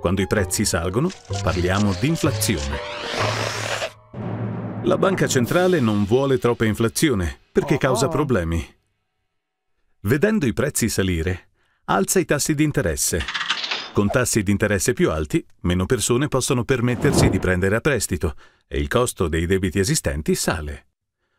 Quando 0.00 0.22
i 0.22 0.26
prezzi 0.26 0.64
salgono, 0.64 1.10
parliamo 1.42 1.94
di 2.00 2.08
inflazione. 2.08 2.76
La 4.84 4.96
banca 4.96 5.26
centrale 5.26 5.80
non 5.80 6.04
vuole 6.04 6.38
troppa 6.38 6.64
inflazione 6.64 7.38
perché 7.52 7.76
causa 7.76 8.08
problemi. 8.08 8.66
Vedendo 10.02 10.46
i 10.46 10.54
prezzi 10.54 10.88
salire, 10.88 11.47
alza 11.90 12.18
i 12.18 12.24
tassi 12.26 12.54
di 12.54 12.64
interesse. 12.64 13.24
Con 13.94 14.08
tassi 14.08 14.42
di 14.42 14.50
interesse 14.50 14.92
più 14.92 15.10
alti, 15.10 15.44
meno 15.60 15.86
persone 15.86 16.28
possono 16.28 16.64
permettersi 16.64 17.30
di 17.30 17.38
prendere 17.38 17.76
a 17.76 17.80
prestito 17.80 18.34
e 18.66 18.78
il 18.78 18.88
costo 18.88 19.26
dei 19.28 19.46
debiti 19.46 19.78
esistenti 19.78 20.34
sale. 20.34 20.86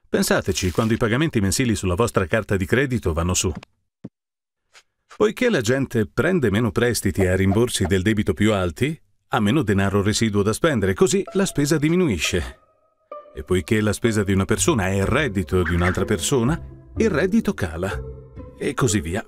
Pensateci 0.10 0.72
quando 0.72 0.94
i 0.96 0.98
pagamenti 0.98 1.40
mensili 1.40 1.76
sulla 1.76 1.94
vostra 1.94 2.26
carta 2.26 2.58
di 2.58 2.66
credito 2.66 3.14
vanno 3.14 3.36
su. 3.36 3.54
Poiché 5.16 5.50
la 5.50 5.62
gente 5.62 6.08
prende 6.08 6.50
meno 6.50 6.72
prestiti 6.72 7.28
a 7.28 7.36
rimborsi 7.36 7.86
del 7.86 8.02
debito 8.02 8.34
più 8.34 8.52
alti, 8.52 9.00
ha 9.28 9.40
meno 9.40 9.62
denaro 9.62 10.02
residuo 10.02 10.42
da 10.42 10.54
spendere, 10.54 10.96
così 10.96 11.24
la 11.34 11.46
spesa 11.46 11.78
diminuisce. 11.78 12.60
E 13.36 13.44
poiché 13.44 13.82
la 13.82 13.94
spesa 13.94 14.24
di 14.24 14.34
una 14.34 14.46
persona 14.46 14.88
è 14.88 14.96
il 14.96 15.06
reddito 15.06 15.62
di 15.62 15.76
un'altra 15.76 16.06
persona, 16.06 16.60
il 16.98 17.10
reddito 17.10 17.54
cala. 17.54 17.92
E 18.58 18.74
così 18.74 19.00
via. 19.00 19.24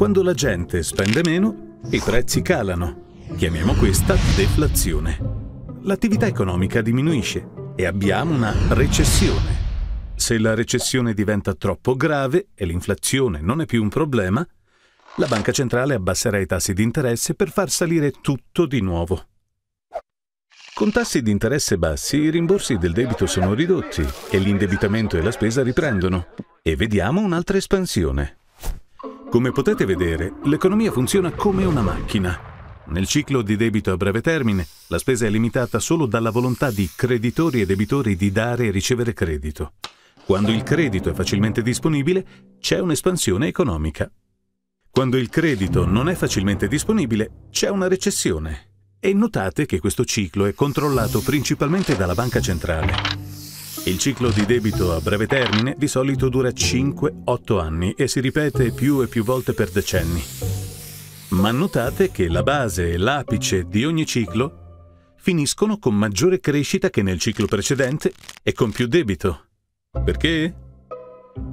Quando 0.00 0.22
la 0.22 0.32
gente 0.32 0.82
spende 0.82 1.20
meno, 1.22 1.76
i 1.90 2.00
prezzi 2.00 2.40
calano. 2.40 3.18
Chiamiamo 3.36 3.74
questa 3.74 4.14
deflazione. 4.34 5.18
L'attività 5.82 6.24
economica 6.24 6.80
diminuisce 6.80 7.46
e 7.76 7.84
abbiamo 7.84 8.34
una 8.34 8.54
recessione. 8.68 9.54
Se 10.14 10.38
la 10.38 10.54
recessione 10.54 11.12
diventa 11.12 11.52
troppo 11.52 11.96
grave 11.96 12.46
e 12.54 12.64
l'inflazione 12.64 13.42
non 13.42 13.60
è 13.60 13.66
più 13.66 13.82
un 13.82 13.90
problema, 13.90 14.42
la 15.16 15.26
banca 15.26 15.52
centrale 15.52 15.92
abbasserà 15.92 16.38
i 16.38 16.46
tassi 16.46 16.72
di 16.72 16.82
interesse 16.82 17.34
per 17.34 17.50
far 17.50 17.68
salire 17.68 18.10
tutto 18.22 18.64
di 18.64 18.80
nuovo. 18.80 19.26
Con 20.72 20.90
tassi 20.92 21.20
di 21.20 21.30
interesse 21.30 21.76
bassi 21.76 22.16
i 22.16 22.30
rimborsi 22.30 22.78
del 22.78 22.94
debito 22.94 23.26
sono 23.26 23.52
ridotti 23.52 24.02
e 24.30 24.38
l'indebitamento 24.38 25.18
e 25.18 25.22
la 25.22 25.30
spesa 25.30 25.62
riprendono 25.62 26.28
e 26.62 26.74
vediamo 26.74 27.20
un'altra 27.20 27.58
espansione. 27.58 28.39
Come 29.30 29.52
potete 29.52 29.84
vedere, 29.84 30.32
l'economia 30.42 30.90
funziona 30.90 31.30
come 31.30 31.64
una 31.64 31.82
macchina. 31.82 32.82
Nel 32.86 33.06
ciclo 33.06 33.42
di 33.42 33.54
debito 33.54 33.92
a 33.92 33.96
breve 33.96 34.20
termine, 34.20 34.66
la 34.88 34.98
spesa 34.98 35.24
è 35.24 35.30
limitata 35.30 35.78
solo 35.78 36.06
dalla 36.06 36.30
volontà 36.30 36.72
di 36.72 36.90
creditori 36.96 37.60
e 37.60 37.66
debitori 37.66 38.16
di 38.16 38.32
dare 38.32 38.66
e 38.66 38.70
ricevere 38.72 39.12
credito. 39.12 39.74
Quando 40.24 40.50
il 40.50 40.64
credito 40.64 41.10
è 41.10 41.12
facilmente 41.12 41.62
disponibile, 41.62 42.56
c'è 42.58 42.80
un'espansione 42.80 43.46
economica. 43.46 44.10
Quando 44.90 45.16
il 45.16 45.28
credito 45.28 45.86
non 45.86 46.08
è 46.08 46.16
facilmente 46.16 46.66
disponibile, 46.66 47.46
c'è 47.52 47.68
una 47.68 47.86
recessione. 47.86 48.72
E 48.98 49.14
notate 49.14 49.64
che 49.64 49.78
questo 49.78 50.04
ciclo 50.04 50.46
è 50.46 50.54
controllato 50.54 51.20
principalmente 51.20 51.94
dalla 51.94 52.14
banca 52.14 52.40
centrale. 52.40 53.49
Il 53.84 53.98
ciclo 53.98 54.30
di 54.30 54.44
debito 54.44 54.94
a 54.94 55.00
breve 55.00 55.26
termine 55.26 55.74
di 55.76 55.88
solito 55.88 56.28
dura 56.28 56.50
5-8 56.50 57.58
anni 57.58 57.92
e 57.92 58.08
si 58.08 58.20
ripete 58.20 58.72
più 58.72 59.00
e 59.00 59.06
più 59.06 59.24
volte 59.24 59.54
per 59.54 59.70
decenni. 59.70 60.22
Ma 61.30 61.50
notate 61.50 62.10
che 62.10 62.28
la 62.28 62.42
base 62.42 62.92
e 62.92 62.98
l'apice 62.98 63.66
di 63.66 63.86
ogni 63.86 64.04
ciclo 64.04 65.14
finiscono 65.16 65.78
con 65.78 65.94
maggiore 65.94 66.40
crescita 66.40 66.90
che 66.90 67.02
nel 67.02 67.18
ciclo 67.18 67.46
precedente 67.46 68.12
e 68.42 68.52
con 68.52 68.70
più 68.70 68.86
debito. 68.86 69.46
Perché? 70.04 70.54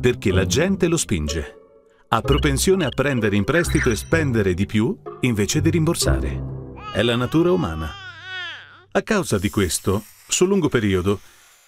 Perché 0.02 0.32
la 0.34 0.46
gente 0.46 0.88
lo 0.88 0.98
spinge. 0.98 1.56
Ha 2.10 2.22
propensione 2.22 2.84
a 2.86 2.90
prendere 2.90 3.38
in 3.38 3.46
prestito 3.46 3.90
e 3.90 3.96
spendere 3.96 4.54
di 4.54 4.66
più 4.66 4.96
invece 5.22 5.62
di 5.62 5.70
rimborsare. 5.70 6.44
È 6.94 7.02
la 7.02 7.16
natura 7.16 7.52
umana. 7.52 7.90
A 8.92 9.02
causa 9.02 9.38
di 9.38 9.50
questo, 9.50 10.04
sul 10.28 10.50
lungo 10.50 10.68
periodo, 10.68 11.20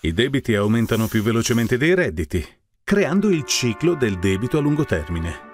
i 0.01 0.13
debiti 0.13 0.55
aumentano 0.55 1.07
più 1.07 1.21
velocemente 1.21 1.77
dei 1.77 1.93
redditi, 1.93 2.45
creando 2.83 3.29
il 3.29 3.43
ciclo 3.43 3.95
del 3.95 4.17
debito 4.17 4.57
a 4.57 4.61
lungo 4.61 4.85
termine. 4.85 5.47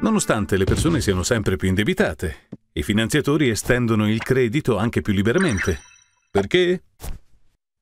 Nonostante 0.00 0.56
le 0.56 0.64
persone 0.64 1.00
siano 1.00 1.24
sempre 1.24 1.56
più 1.56 1.66
indebitate, 1.66 2.48
i 2.74 2.82
finanziatori 2.84 3.48
estendono 3.48 4.08
il 4.08 4.22
credito 4.22 4.76
anche 4.76 5.00
più 5.02 5.12
liberamente. 5.12 5.80
Perché? 6.30 6.84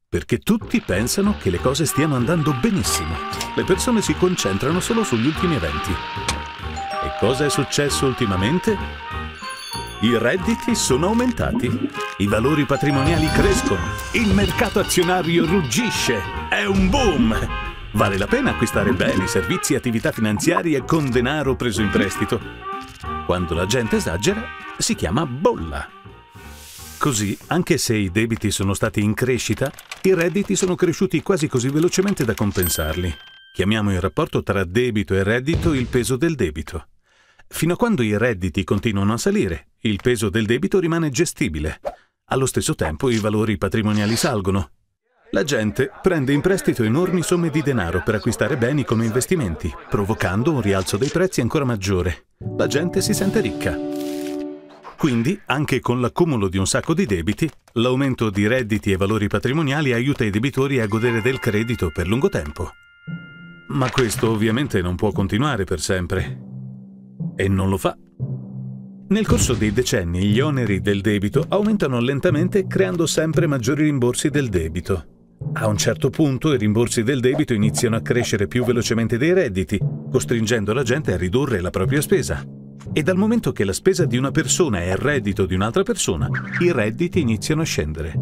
Perché 0.08 0.38
tutti 0.38 0.80
pensano 0.80 1.36
che 1.38 1.50
le 1.50 1.58
cose 1.58 1.84
stiano 1.84 2.14
andando 2.14 2.54
benissimo. 2.54 3.14
Le 3.56 3.64
persone 3.64 4.00
si 4.00 4.14
concentrano 4.14 4.80
solo 4.80 5.04
sugli 5.04 5.26
ultimi 5.26 5.56
eventi. 5.56 5.90
E 5.90 7.16
cosa 7.18 7.44
è 7.44 7.50
successo 7.50 8.06
ultimamente? 8.06 9.23
I 10.04 10.18
redditi 10.18 10.74
sono 10.74 11.06
aumentati, 11.06 11.88
i 12.18 12.26
valori 12.26 12.66
patrimoniali 12.66 13.26
crescono, 13.28 13.80
il 14.12 14.34
mercato 14.34 14.78
azionario 14.78 15.46
ruggisce, 15.46 16.20
è 16.50 16.66
un 16.66 16.90
boom! 16.90 17.34
Vale 17.92 18.18
la 18.18 18.26
pena 18.26 18.50
acquistare 18.50 18.92
beni, 18.92 19.26
servizi 19.26 19.72
e 19.72 19.76
attività 19.76 20.12
finanziarie 20.12 20.84
con 20.84 21.08
denaro 21.08 21.56
preso 21.56 21.80
in 21.80 21.88
prestito. 21.88 22.38
Quando 23.24 23.54
la 23.54 23.64
gente 23.64 23.96
esagera, 23.96 24.44
si 24.76 24.94
chiama 24.94 25.24
bolla. 25.24 25.88
Così, 26.98 27.38
anche 27.46 27.78
se 27.78 27.96
i 27.96 28.10
debiti 28.10 28.50
sono 28.50 28.74
stati 28.74 29.00
in 29.00 29.14
crescita, 29.14 29.72
i 30.02 30.12
redditi 30.12 30.54
sono 30.54 30.74
cresciuti 30.74 31.22
quasi 31.22 31.48
così 31.48 31.70
velocemente 31.70 32.26
da 32.26 32.34
compensarli. 32.34 33.16
Chiamiamo 33.54 33.90
il 33.90 34.02
rapporto 34.02 34.42
tra 34.42 34.64
debito 34.64 35.14
e 35.14 35.22
reddito 35.22 35.72
il 35.72 35.86
peso 35.86 36.18
del 36.18 36.34
debito. 36.34 36.88
Fino 37.54 37.74
a 37.74 37.76
quando 37.76 38.02
i 38.02 38.18
redditi 38.18 38.64
continuano 38.64 39.12
a 39.12 39.16
salire, 39.16 39.68
il 39.82 40.00
peso 40.02 40.28
del 40.28 40.44
debito 40.44 40.80
rimane 40.80 41.10
gestibile. 41.10 41.80
Allo 42.30 42.46
stesso 42.46 42.74
tempo 42.74 43.10
i 43.10 43.18
valori 43.18 43.56
patrimoniali 43.56 44.16
salgono. 44.16 44.70
La 45.30 45.44
gente 45.44 45.88
prende 46.02 46.32
in 46.32 46.40
prestito 46.40 46.82
enormi 46.82 47.22
somme 47.22 47.50
di 47.50 47.62
denaro 47.62 48.02
per 48.02 48.16
acquistare 48.16 48.56
beni 48.56 48.84
come 48.84 49.04
investimenti, 49.04 49.72
provocando 49.88 50.50
un 50.50 50.62
rialzo 50.62 50.96
dei 50.96 51.08
prezzi 51.08 51.42
ancora 51.42 51.64
maggiore. 51.64 52.26
La 52.56 52.66
gente 52.66 53.00
si 53.00 53.14
sente 53.14 53.40
ricca. 53.40 53.78
Quindi, 54.98 55.40
anche 55.46 55.78
con 55.78 56.00
l'accumulo 56.00 56.48
di 56.48 56.58
un 56.58 56.66
sacco 56.66 56.92
di 56.92 57.06
debiti, 57.06 57.48
l'aumento 57.74 58.30
di 58.30 58.48
redditi 58.48 58.90
e 58.90 58.96
valori 58.96 59.28
patrimoniali 59.28 59.92
aiuta 59.92 60.24
i 60.24 60.30
debitori 60.30 60.80
a 60.80 60.86
godere 60.86 61.22
del 61.22 61.38
credito 61.38 61.92
per 61.92 62.08
lungo 62.08 62.28
tempo. 62.28 62.72
Ma 63.68 63.88
questo 63.90 64.28
ovviamente 64.28 64.82
non 64.82 64.96
può 64.96 65.12
continuare 65.12 65.62
per 65.62 65.80
sempre. 65.80 66.53
E 67.36 67.48
non 67.48 67.68
lo 67.68 67.76
fa. 67.76 67.96
Nel 69.06 69.26
corso 69.26 69.52
dei 69.52 69.72
decenni 69.72 70.24
gli 70.24 70.40
oneri 70.40 70.80
del 70.80 71.00
debito 71.00 71.44
aumentano 71.48 72.00
lentamente 72.00 72.66
creando 72.66 73.06
sempre 73.06 73.46
maggiori 73.46 73.84
rimborsi 73.84 74.30
del 74.30 74.48
debito. 74.48 75.06
A 75.52 75.66
un 75.66 75.76
certo 75.76 76.10
punto 76.10 76.52
i 76.52 76.58
rimborsi 76.58 77.02
del 77.02 77.20
debito 77.20 77.52
iniziano 77.52 77.96
a 77.96 78.00
crescere 78.00 78.48
più 78.48 78.64
velocemente 78.64 79.18
dei 79.18 79.32
redditi, 79.32 79.78
costringendo 80.10 80.72
la 80.72 80.82
gente 80.82 81.12
a 81.12 81.16
ridurre 81.16 81.60
la 81.60 81.70
propria 81.70 82.00
spesa. 82.00 82.44
E 82.92 83.02
dal 83.02 83.16
momento 83.16 83.52
che 83.52 83.64
la 83.64 83.72
spesa 83.72 84.04
di 84.04 84.16
una 84.16 84.30
persona 84.30 84.80
è 84.80 84.90
il 84.90 84.96
reddito 84.96 85.44
di 85.44 85.54
un'altra 85.54 85.82
persona, 85.82 86.28
i 86.60 86.72
redditi 86.72 87.20
iniziano 87.20 87.62
a 87.62 87.64
scendere, 87.64 88.18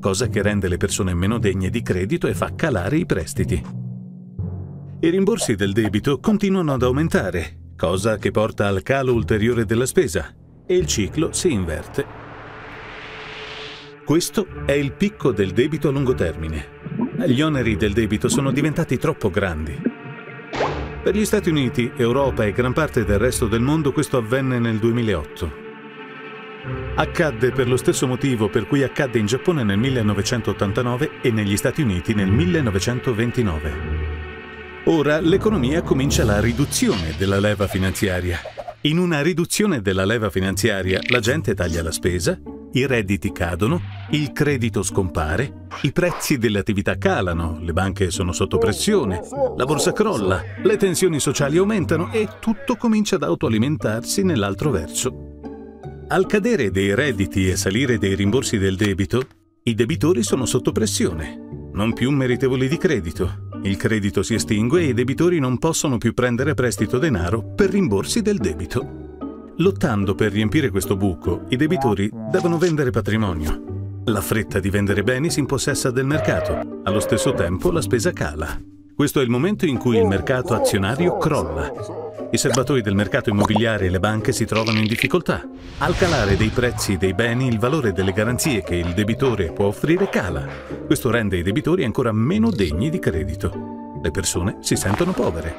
cosa 0.00 0.28
che 0.28 0.42
rende 0.42 0.68
le 0.68 0.76
persone 0.76 1.14
meno 1.14 1.38
degne 1.38 1.68
di 1.68 1.82
credito 1.82 2.26
e 2.26 2.34
fa 2.34 2.54
calare 2.54 2.96
i 2.96 3.06
prestiti. 3.06 3.62
I 5.00 5.08
rimborsi 5.10 5.54
del 5.56 5.72
debito 5.72 6.20
continuano 6.20 6.72
ad 6.72 6.82
aumentare 6.82 7.64
cosa 7.76 8.16
che 8.16 8.30
porta 8.30 8.66
al 8.66 8.82
calo 8.82 9.12
ulteriore 9.12 9.64
della 9.64 9.86
spesa 9.86 10.34
e 10.66 10.76
il 10.76 10.86
ciclo 10.86 11.32
si 11.32 11.52
inverte. 11.52 12.04
Questo 14.04 14.46
è 14.64 14.72
il 14.72 14.92
picco 14.92 15.32
del 15.32 15.52
debito 15.52 15.88
a 15.88 15.90
lungo 15.90 16.14
termine. 16.14 16.74
Gli 17.26 17.40
oneri 17.40 17.76
del 17.76 17.92
debito 17.92 18.28
sono 18.28 18.50
diventati 18.50 18.96
troppo 18.98 19.30
grandi. 19.30 19.76
Per 21.02 21.14
gli 21.14 21.24
Stati 21.24 21.50
Uniti, 21.50 21.92
Europa 21.96 22.44
e 22.44 22.52
gran 22.52 22.72
parte 22.72 23.04
del 23.04 23.18
resto 23.18 23.46
del 23.46 23.60
mondo 23.60 23.92
questo 23.92 24.16
avvenne 24.16 24.58
nel 24.58 24.78
2008. 24.78 25.64
Accadde 26.96 27.52
per 27.52 27.68
lo 27.68 27.76
stesso 27.76 28.06
motivo 28.06 28.48
per 28.48 28.66
cui 28.66 28.82
accadde 28.82 29.18
in 29.18 29.26
Giappone 29.26 29.62
nel 29.62 29.78
1989 29.78 31.20
e 31.20 31.30
negli 31.30 31.56
Stati 31.56 31.82
Uniti 31.82 32.14
nel 32.14 32.30
1929. 32.30 34.15
Ora 34.88 35.18
l'economia 35.18 35.82
comincia 35.82 36.24
la 36.24 36.38
riduzione 36.38 37.16
della 37.18 37.40
leva 37.40 37.66
finanziaria. 37.66 38.38
In 38.82 38.98
una 38.98 39.20
riduzione 39.20 39.82
della 39.82 40.04
leva 40.04 40.30
finanziaria 40.30 41.00
la 41.08 41.18
gente 41.18 41.54
taglia 41.54 41.82
la 41.82 41.90
spesa, 41.90 42.38
i 42.70 42.86
redditi 42.86 43.32
cadono, 43.32 43.80
il 44.10 44.30
credito 44.30 44.84
scompare, 44.84 45.66
i 45.82 45.90
prezzi 45.90 46.38
delle 46.38 46.60
attività 46.60 46.96
calano, 46.98 47.58
le 47.60 47.72
banche 47.72 48.12
sono 48.12 48.30
sotto 48.30 48.58
pressione, 48.58 49.22
la 49.56 49.64
borsa 49.64 49.92
crolla, 49.92 50.40
le 50.62 50.76
tensioni 50.76 51.18
sociali 51.18 51.56
aumentano 51.56 52.12
e 52.12 52.28
tutto 52.38 52.76
comincia 52.76 53.16
ad 53.16 53.24
autoalimentarsi 53.24 54.22
nell'altro 54.22 54.70
verso. 54.70 55.40
Al 56.06 56.26
cadere 56.26 56.70
dei 56.70 56.94
redditi 56.94 57.48
e 57.48 57.56
salire 57.56 57.98
dei 57.98 58.14
rimborsi 58.14 58.56
del 58.56 58.76
debito, 58.76 59.26
i 59.64 59.74
debitori 59.74 60.22
sono 60.22 60.46
sotto 60.46 60.70
pressione, 60.70 61.70
non 61.72 61.92
più 61.92 62.12
meritevoli 62.12 62.68
di 62.68 62.78
credito 62.78 63.45
il 63.66 63.76
credito 63.76 64.22
si 64.22 64.34
estingue 64.34 64.82
e 64.82 64.88
i 64.88 64.94
debitori 64.94 65.38
non 65.38 65.58
possono 65.58 65.98
più 65.98 66.14
prendere 66.14 66.54
prestito 66.54 66.98
denaro 66.98 67.42
per 67.42 67.70
rimborsi 67.70 68.22
del 68.22 68.38
debito. 68.38 69.04
Lottando 69.56 70.14
per 70.14 70.32
riempire 70.32 70.70
questo 70.70 70.96
buco, 70.96 71.44
i 71.48 71.56
debitori 71.56 72.10
devono 72.30 72.58
vendere 72.58 72.90
patrimonio. 72.90 74.02
La 74.06 74.20
fretta 74.20 74.60
di 74.60 74.70
vendere 74.70 75.02
beni 75.02 75.30
si 75.30 75.40
impossessa 75.40 75.90
del 75.90 76.06
mercato. 76.06 76.80
Allo 76.84 77.00
stesso 77.00 77.32
tempo 77.32 77.70
la 77.72 77.80
spesa 77.80 78.12
cala. 78.12 78.60
Questo 78.94 79.20
è 79.20 79.22
il 79.22 79.30
momento 79.30 79.66
in 79.66 79.78
cui 79.78 79.96
il 79.96 80.06
mercato 80.06 80.54
azionario 80.54 81.16
crolla. 81.16 82.05
I 82.36 82.38
serbatoi 82.38 82.82
del 82.82 82.94
mercato 82.94 83.30
immobiliare 83.30 83.86
e 83.86 83.88
le 83.88 83.98
banche 83.98 84.30
si 84.30 84.44
trovano 84.44 84.78
in 84.78 84.86
difficoltà. 84.86 85.48
Al 85.78 85.96
calare 85.96 86.36
dei 86.36 86.50
prezzi 86.50 86.98
dei 86.98 87.14
beni, 87.14 87.48
il 87.48 87.58
valore 87.58 87.94
delle 87.94 88.12
garanzie 88.12 88.62
che 88.62 88.74
il 88.74 88.92
debitore 88.92 89.52
può 89.52 89.68
offrire 89.68 90.10
cala. 90.10 90.46
Questo 90.84 91.10
rende 91.10 91.38
i 91.38 91.42
debitori 91.42 91.82
ancora 91.82 92.12
meno 92.12 92.50
degni 92.50 92.90
di 92.90 92.98
credito. 92.98 93.98
Le 94.02 94.10
persone 94.10 94.58
si 94.60 94.76
sentono 94.76 95.12
povere. 95.12 95.54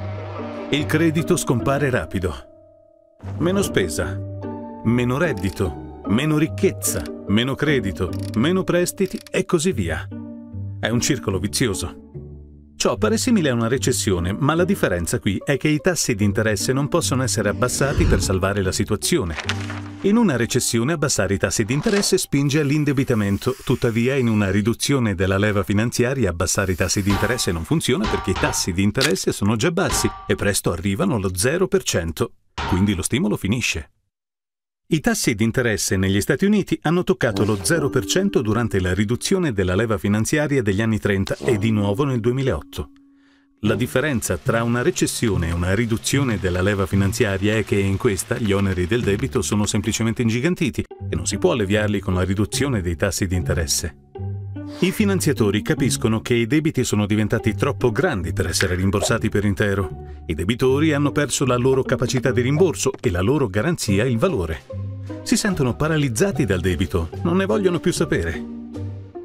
Il 0.69 0.85
credito 0.85 1.35
scompare 1.35 1.89
rapido. 1.89 2.35
Meno 3.39 3.63
spesa, 3.63 4.15
meno 4.83 5.17
reddito, 5.17 6.01
meno 6.05 6.37
ricchezza, 6.37 7.01
meno 7.25 7.55
credito, 7.55 8.11
meno 8.35 8.63
prestiti 8.63 9.19
e 9.31 9.45
così 9.45 9.71
via. 9.71 10.07
È 10.79 10.89
un 10.89 11.01
circolo 11.01 11.39
vizioso. 11.39 12.11
Ciò 12.77 12.95
pare 12.95 13.17
simile 13.17 13.49
a 13.49 13.55
una 13.55 13.67
recessione, 13.67 14.33
ma 14.37 14.53
la 14.53 14.63
differenza 14.63 15.17
qui 15.17 15.41
è 15.43 15.57
che 15.57 15.67
i 15.67 15.79
tassi 15.79 16.13
di 16.13 16.23
interesse 16.23 16.73
non 16.73 16.87
possono 16.87 17.23
essere 17.23 17.49
abbassati 17.49 18.05
per 18.05 18.21
salvare 18.21 18.61
la 18.61 18.71
situazione. 18.71 19.35
In 20.01 20.15
una 20.15 20.35
recessione 20.35 20.93
abbassare 20.93 21.33
i 21.33 21.37
tassi 21.39 21.65
di 21.65 21.73
interesse 21.73 22.19
spinge 22.19 22.59
all'indebitamento, 22.59 23.55
tuttavia 23.65 24.13
in 24.13 24.27
una 24.27 24.51
riduzione 24.51 25.15
della 25.15 25.39
leva 25.39 25.63
finanziaria 25.63 26.29
abbassare 26.29 26.73
i 26.73 26.75
tassi 26.75 27.01
di 27.01 27.09
interesse 27.09 27.51
non 27.51 27.63
funziona 27.63 28.07
perché 28.07 28.29
i 28.29 28.35
tassi 28.39 28.71
di 28.71 28.83
interesse 28.83 29.31
sono 29.31 29.55
già 29.55 29.71
bassi 29.71 30.07
e 30.27 30.35
presto 30.35 30.71
arrivano 30.71 31.15
allo 31.15 31.29
0%, 31.29 32.25
quindi 32.69 32.93
lo 32.93 33.01
stimolo 33.01 33.37
finisce. 33.37 33.89
I 34.89 35.02
tassi 35.02 35.36
di 35.36 35.43
interesse 35.43 35.97
negli 35.97 36.21
Stati 36.21 36.45
Uniti 36.45 36.80
hanno 36.84 37.04
toccato 37.04 37.43
lo 37.43 37.56
0% 37.56 38.39
durante 38.39 38.80
la 38.80 38.93
riduzione 38.93 39.52
della 39.52 39.76
leva 39.76 39.97
finanziaria 39.97 40.62
degli 40.62 40.82
anni 40.82 40.97
30 40.97 41.39
e 41.39 41.58
di 41.58 41.71
nuovo 41.71 42.06
nel 42.06 42.21
2008. 42.21 42.91
La 43.62 43.76
differenza 43.76 44.38
tra 44.38 44.63
una 44.63 44.82
recessione 44.82 45.50
e 45.50 45.52
una 45.52 45.76
riduzione 45.76 46.39
della 46.39 46.62
leva 46.62 46.86
finanziaria 46.86 47.58
è 47.58 47.65
che 47.65 47.78
in 47.78 47.97
questa 47.97 48.38
gli 48.38 48.54
oneri 48.54 48.88
del 48.88 49.02
debito 49.02 49.41
sono 49.41 49.65
semplicemente 49.65 50.21
ingigantiti 50.21 50.86
e 51.10 51.15
non 51.17 51.26
si 51.26 51.38
può 51.38 51.52
alleviarli 51.52 52.00
con 52.00 52.13
la 52.13 52.23
riduzione 52.23 52.82
dei 52.82 52.95
tassi 52.95 53.28
di 53.28 53.36
interesse. 53.36 53.93
I 54.80 54.91
finanziatori 54.91 55.63
capiscono 55.63 56.21
che 56.21 56.36
i 56.36 56.45
debiti 56.45 56.84
sono 56.84 57.06
diventati 57.06 57.56
troppo 57.56 57.91
grandi 57.91 58.32
per 58.32 58.47
essere 58.47 58.75
rimborsati 58.75 59.27
per 59.27 59.43
intero. 59.43 60.21
I 60.27 60.36
debitori 60.36 60.93
hanno 60.93 61.12
perso 61.12 61.45
la 61.45 61.58
loro 61.58 61.84
capacità 61.84 62.32
di 62.32 62.41
rimborso 62.41 62.91
e 62.99 63.10
la 63.10 63.21
loro 63.21 63.47
garanzia 63.47 64.06
il 64.06 64.17
valore. 64.17 64.65
Si 65.23 65.36
sentono 65.36 65.75
paralizzati 65.75 66.45
dal 66.45 66.60
debito, 66.60 67.10
non 67.23 67.38
ne 67.38 67.45
vogliono 67.45 67.80
più 67.80 67.91
sapere. 67.91 68.56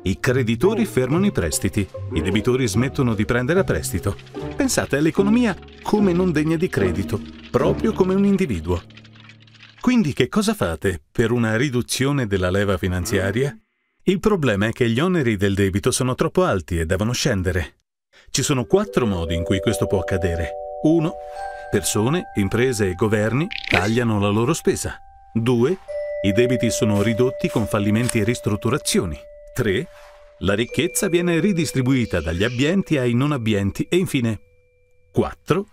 I 0.05 0.19
creditori 0.19 0.87
fermano 0.87 1.27
i 1.27 1.33
prestiti, 1.33 1.87
i 2.15 2.23
debitori 2.23 2.67
smettono 2.67 3.15
di 3.15 3.25
prendere 3.25 3.61
a 3.61 3.65
prestito. 3.65 4.17
Pensate 4.57 4.97
all'economia 4.97 5.57
come 5.83 6.13
non 6.13 6.33
degna 6.33 6.57
di 6.57 6.69
credito, 6.69 7.21
proprio 7.51 7.93
come 7.93 8.15
un 8.15 8.25
individuo. 8.25 8.81
Quindi 9.81 10.13
che 10.13 10.29
cosa 10.29 10.55
fate 10.55 11.03
per 11.13 11.31
una 11.31 11.57
riduzione 11.57 12.27
della 12.27 12.51
leva 12.51 12.79
finanziaria? 12.79 13.57
Il 14.05 14.19
problema 14.19 14.67
è 14.67 14.73
che 14.73 14.89
gli 14.89 14.99
oneri 14.99 15.37
del 15.37 15.55
debito 15.55 15.93
sono 15.93 16.17
troppo 16.17 16.43
alti 16.43 16.77
e 16.77 16.87
devono 16.87 17.13
scendere. 17.13 17.83
Ci 18.31 18.43
sono 18.43 18.65
quattro 18.65 19.07
modi 19.07 19.37
in 19.37 19.45
cui 19.45 19.61
questo 19.61 19.87
può 19.87 20.01
accadere. 20.01 20.55
1. 20.83 21.13
Persone, 21.71 22.25
imprese 22.35 22.89
e 22.89 22.95
governi 22.95 23.47
tagliano 23.71 24.19
la 24.19 24.29
loro 24.29 24.55
spesa. 24.55 24.99
2. 25.35 25.79
I 26.25 26.33
debiti 26.33 26.69
sono 26.73 27.01
ridotti 27.01 27.49
con 27.49 27.69
fallimenti 27.69 28.19
e 28.19 28.25
ristrutturazioni. 28.25 29.17
3. 29.55 29.87
La 30.39 30.55
ricchezza 30.55 31.07
viene 31.07 31.39
ridistribuita 31.39 32.21
dagli 32.21 32.43
abbienti 32.43 32.99
ai 32.99 33.15
non 33.15 33.31
abbienti. 33.31 33.87
E 33.89 33.99
infine 33.99 34.41
4. 35.13 35.67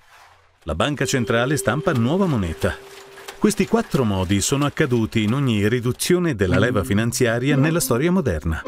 La 0.65 0.75
banca 0.75 1.05
centrale 1.05 1.57
stampa 1.57 1.93
nuova 1.93 2.27
moneta. 2.27 2.77
Questi 3.39 3.67
quattro 3.67 4.03
modi 4.03 4.41
sono 4.41 4.65
accaduti 4.65 5.23
in 5.23 5.33
ogni 5.33 5.65
riduzione 5.69 6.35
della 6.35 6.59
leva 6.59 6.83
finanziaria 6.83 7.55
nella 7.55 7.79
storia 7.79 8.11
moderna. 8.11 8.61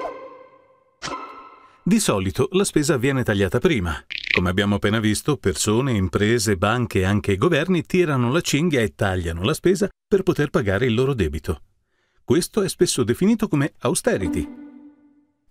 Di 1.83 1.99
solito 1.99 2.47
la 2.53 2.63
spesa 2.63 2.95
viene 2.95 3.23
tagliata 3.23 3.59
prima. 3.59 4.01
Come 4.33 4.49
abbiamo 4.49 4.75
appena 4.75 5.01
visto, 5.01 5.35
persone, 5.35 5.91
imprese, 5.91 6.55
banche 6.55 6.99
e 6.99 7.03
anche 7.03 7.35
governi 7.35 7.83
tirano 7.85 8.31
la 8.31 8.39
cinghia 8.39 8.79
e 8.79 8.95
tagliano 8.95 9.43
la 9.43 9.53
spesa 9.53 9.89
per 10.07 10.23
poter 10.23 10.49
pagare 10.49 10.85
il 10.85 10.93
loro 10.93 11.13
debito. 11.13 11.63
Questo 12.23 12.61
è 12.61 12.69
spesso 12.69 13.03
definito 13.03 13.49
come 13.49 13.73
austerity. 13.79 14.47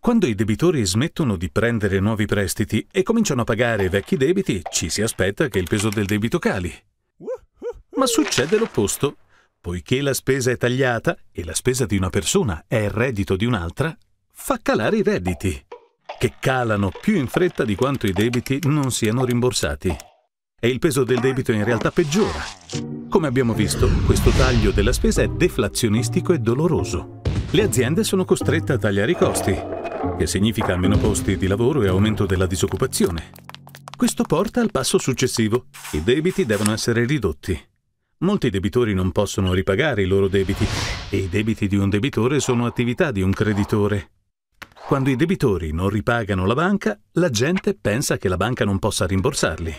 Quando 0.01 0.27
i 0.27 0.35
debitori 0.35 0.83
smettono 0.87 1.37
di 1.37 1.51
prendere 1.51 2.01
nuovi 2.01 2.25
prestiti 2.25 2.87
e 2.91 3.03
cominciano 3.03 3.43
a 3.43 3.45
pagare 3.45 3.91
vecchi 3.91 4.17
debiti, 4.17 4.63
ci 4.73 4.89
si 4.89 5.03
aspetta 5.03 5.49
che 5.49 5.59
il 5.59 5.69
peso 5.69 5.91
del 5.91 6.07
debito 6.07 6.39
cali. 6.39 6.75
Ma 8.01 8.07
succede 8.07 8.57
l'opposto. 8.57 9.19
Poiché 9.61 10.01
la 10.01 10.15
spesa 10.15 10.51
è 10.51 10.57
tagliata 10.57 11.19
e 11.31 11.45
la 11.45 11.53
spesa 11.53 11.85
di 11.85 11.99
una 11.99 12.09
persona 12.09 12.65
è 12.67 12.77
il 12.77 12.89
reddito 12.89 13.37
di 13.37 13.45
un'altra, 13.45 13.95
fa 14.33 14.59
calare 14.63 14.97
i 14.97 15.03
redditi, 15.03 15.67
che 16.19 16.33
calano 16.41 16.91
più 16.99 17.17
in 17.17 17.27
fretta 17.27 17.63
di 17.63 17.75
quanto 17.75 18.07
i 18.07 18.15
debiti 18.15 18.59
non 18.63 18.91
siano 18.91 19.27
rimborsati. 19.27 19.95
E 20.59 20.69
il 20.69 20.79
peso 20.79 21.05
del 21.05 21.21
debito 21.21 21.53
in 21.53 21.63
realtà 21.63 21.91
peggiora. 21.91 22.43
Come 23.11 23.27
abbiamo 23.27 23.53
visto, 23.53 23.87
questo 24.07 24.31
taglio 24.31 24.71
della 24.71 24.95
spesa 24.95 25.21
è 25.21 25.29
deflazionistico 25.29 26.33
e 26.33 26.39
doloroso. 26.39 27.21
Le 27.51 27.63
aziende 27.63 28.03
sono 28.03 28.25
costrette 28.25 28.73
a 28.73 28.79
tagliare 28.79 29.11
i 29.11 29.17
costi, 29.17 29.55
che 30.17 30.27
significa 30.27 30.75
meno 30.79 30.97
posti 30.97 31.37
di 31.37 31.47
lavoro 31.47 31.83
e 31.83 31.89
aumento 31.89 32.25
della 32.25 32.47
disoccupazione. 32.47 33.33
Questo 33.95 34.23
porta 34.23 34.63
al 34.63 34.71
passo 34.71 34.97
successivo. 34.97 35.67
I 35.93 36.03
debiti 36.03 36.47
devono 36.47 36.73
essere 36.73 37.05
ridotti. 37.05 37.69
Molti 38.23 38.51
debitori 38.51 38.93
non 38.93 39.13
possono 39.13 39.55
ripagare 39.55 40.03
i 40.03 40.07
loro 40.07 40.29
debiti 40.29 40.67
e 41.09 41.17
i 41.17 41.29
debiti 41.31 41.67
di 41.67 41.77
un 41.77 41.89
debitore 41.89 42.39
sono 42.39 42.67
attività 42.67 43.13
di 43.13 43.23
un 43.23 43.33
creditore. 43.33 44.11
Quando 44.87 45.09
i 45.09 45.17
debitori 45.17 45.73
non 45.73 45.89
ripagano 45.89 46.45
la 46.45 46.53
banca, 46.53 46.99
la 47.13 47.31
gente 47.31 47.75
pensa 47.75 48.19
che 48.19 48.29
la 48.29 48.37
banca 48.37 48.67
non 48.67 48.79
possa 48.79 49.07
rimborsarli. 49.07 49.75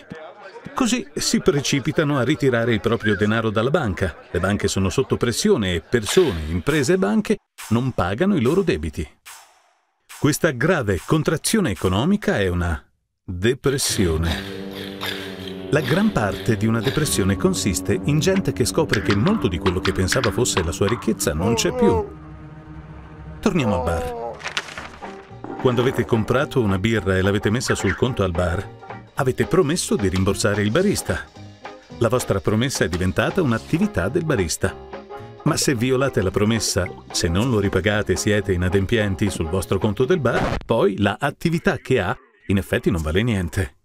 Così 0.74 1.06
si 1.14 1.40
precipitano 1.40 2.18
a 2.18 2.24
ritirare 2.24 2.72
il 2.72 2.80
proprio 2.80 3.14
denaro 3.14 3.50
dalla 3.50 3.70
banca. 3.70 4.16
Le 4.32 4.40
banche 4.40 4.66
sono 4.66 4.88
sotto 4.88 5.16
pressione 5.16 5.74
e 5.74 5.80
persone, 5.80 6.42
imprese 6.48 6.94
e 6.94 6.98
banche 6.98 7.36
non 7.68 7.92
pagano 7.92 8.34
i 8.34 8.40
loro 8.40 8.62
debiti. 8.62 9.08
Questa 10.18 10.50
grave 10.50 11.00
contrazione 11.06 11.70
economica 11.70 12.40
è 12.40 12.48
una 12.48 12.84
depressione. 13.22 14.71
La 15.72 15.80
gran 15.80 16.12
parte 16.12 16.58
di 16.58 16.66
una 16.66 16.80
depressione 16.80 17.34
consiste 17.34 17.98
in 18.04 18.18
gente 18.18 18.52
che 18.52 18.66
scopre 18.66 19.00
che 19.00 19.16
molto 19.16 19.48
di 19.48 19.56
quello 19.56 19.80
che 19.80 19.92
pensava 19.92 20.30
fosse 20.30 20.62
la 20.62 20.70
sua 20.70 20.86
ricchezza 20.86 21.32
non 21.32 21.54
c'è 21.54 21.74
più. 21.74 22.06
Torniamo 23.40 23.76
al 23.76 23.82
bar. 23.82 24.36
Quando 25.62 25.80
avete 25.80 26.04
comprato 26.04 26.60
una 26.60 26.78
birra 26.78 27.16
e 27.16 27.22
l'avete 27.22 27.48
messa 27.48 27.74
sul 27.74 27.96
conto 27.96 28.22
al 28.22 28.32
bar, 28.32 28.68
avete 29.14 29.46
promesso 29.46 29.96
di 29.96 30.08
rimborsare 30.08 30.60
il 30.60 30.70
barista. 30.70 31.24
La 32.00 32.10
vostra 32.10 32.38
promessa 32.40 32.84
è 32.84 32.88
diventata 32.90 33.40
un'attività 33.40 34.10
del 34.10 34.26
barista. 34.26 34.76
Ma 35.44 35.56
se 35.56 35.74
violate 35.74 36.20
la 36.20 36.30
promessa, 36.30 36.86
se 37.12 37.28
non 37.28 37.48
lo 37.48 37.60
ripagate 37.60 38.12
e 38.12 38.16
siete 38.16 38.52
inadempienti 38.52 39.30
sul 39.30 39.48
vostro 39.48 39.78
conto 39.78 40.04
del 40.04 40.20
bar, 40.20 40.54
poi 40.66 40.98
la 40.98 41.16
attività 41.18 41.78
che 41.78 41.98
ha 41.98 42.14
in 42.48 42.58
effetti 42.58 42.90
non 42.90 43.00
vale 43.00 43.22
niente 43.22 43.76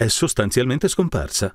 è 0.00 0.08
sostanzialmente 0.08 0.88
scomparsa. 0.88 1.54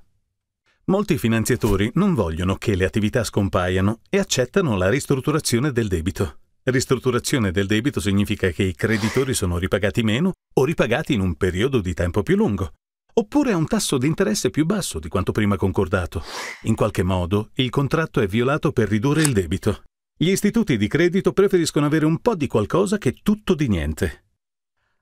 Molti 0.83 1.17
finanziatori 1.17 1.89
non 1.95 2.13
vogliono 2.13 2.57
che 2.57 2.75
le 2.75 2.85
attività 2.85 3.23
scompaiano 3.23 4.01
e 4.07 4.19
accettano 4.19 4.77
la 4.77 4.87
ristrutturazione 4.87 5.71
del 5.71 5.87
debito. 5.87 6.41
Ristrutturazione 6.61 7.49
del 7.49 7.65
debito 7.65 7.99
significa 7.99 8.51
che 8.51 8.61
i 8.61 8.75
creditori 8.75 9.33
sono 9.33 9.57
ripagati 9.57 10.03
meno 10.03 10.33
o 10.53 10.63
ripagati 10.63 11.13
in 11.15 11.21
un 11.21 11.33
periodo 11.33 11.81
di 11.81 11.95
tempo 11.95 12.21
più 12.21 12.35
lungo, 12.35 12.73
oppure 13.15 13.51
a 13.51 13.57
un 13.57 13.65
tasso 13.65 13.97
di 13.97 14.05
interesse 14.05 14.51
più 14.51 14.63
basso 14.63 14.99
di 14.99 15.09
quanto 15.09 15.31
prima 15.31 15.55
concordato. 15.55 16.21
In 16.65 16.75
qualche 16.75 17.01
modo, 17.01 17.49
il 17.55 17.71
contratto 17.71 18.21
è 18.21 18.27
violato 18.27 18.71
per 18.71 18.89
ridurre 18.89 19.23
il 19.23 19.33
debito. 19.33 19.85
Gli 20.15 20.29
istituti 20.29 20.77
di 20.77 20.87
credito 20.87 21.33
preferiscono 21.33 21.87
avere 21.87 22.05
un 22.05 22.19
po' 22.19 22.35
di 22.35 22.45
qualcosa 22.45 22.99
che 22.99 23.21
tutto 23.23 23.55
di 23.55 23.67
niente. 23.67 24.24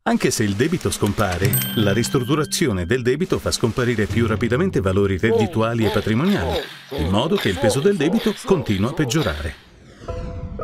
Anche 0.06 0.32
se 0.32 0.44
il 0.44 0.56
debito 0.56 0.92
scompare, 0.92 1.50
la 1.76 1.94
ristrutturazione 1.94 2.86
del 2.86 3.02
debito 3.02 3.40
fa 3.40 3.52
scomparire 3.52 4.06
più 4.06 4.28
rapidamente 4.28 4.82
valori 4.82 5.18
reddituali 5.18 5.86
e 5.86 5.92
patrimoniali, 5.92 6.60
in 6.98 7.10
modo 7.10 7.38
che 7.38 7.48
il 7.48 7.58
peso 7.58 7.80
del 7.80 7.96
debito 7.96 8.36
continua 8.44 8.90
a 8.90 8.94
peggiorare. 8.94 9.56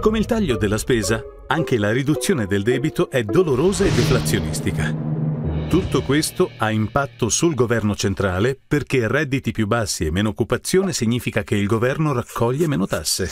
Come 0.02 0.20
il 0.20 0.26
taglio 0.26 0.58
della 0.58 0.78
spesa, 0.78 1.24
anche 1.48 1.78
la 1.78 1.94
riduzione 1.94 2.48
del 2.48 2.64
debito 2.64 3.10
è 3.10 3.24
dolorosa 3.24 3.86
e 3.86 3.92
deflazionistica. 3.92 4.94
Tutto 5.70 6.02
questo 6.02 6.52
ha 6.58 6.70
impatto 6.70 7.30
sul 7.30 7.56
governo 7.56 7.96
centrale 7.96 8.60
perché 8.68 9.08
redditi 9.08 9.54
più 9.54 9.68
bassi 9.68 10.04
e 10.04 10.12
meno 10.12 10.30
occupazione 10.30 10.92
significa 10.92 11.44
che 11.44 11.56
il 11.56 11.66
governo 11.66 12.12
raccoglie 12.12 12.68
meno 12.68 12.88
tasse. 12.88 13.32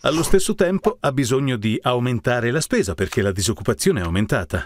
Allo 0.00 0.22
stesso 0.22 0.54
tempo 0.54 0.96
ha 0.98 1.12
bisogno 1.12 1.56
di 1.56 1.78
aumentare 1.82 2.50
la 2.50 2.62
spesa 2.62 2.94
perché 2.94 3.20
la 3.20 3.32
disoccupazione 3.32 4.00
è 4.00 4.04
aumentata. 4.04 4.64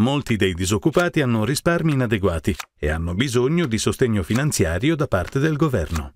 Molti 0.00 0.36
dei 0.36 0.54
disoccupati 0.54 1.22
hanno 1.22 1.44
risparmi 1.44 1.92
inadeguati 1.92 2.54
e 2.78 2.88
hanno 2.88 3.14
bisogno 3.14 3.66
di 3.66 3.78
sostegno 3.78 4.22
finanziario 4.22 4.94
da 4.94 5.08
parte 5.08 5.40
del 5.40 5.56
governo. 5.56 6.14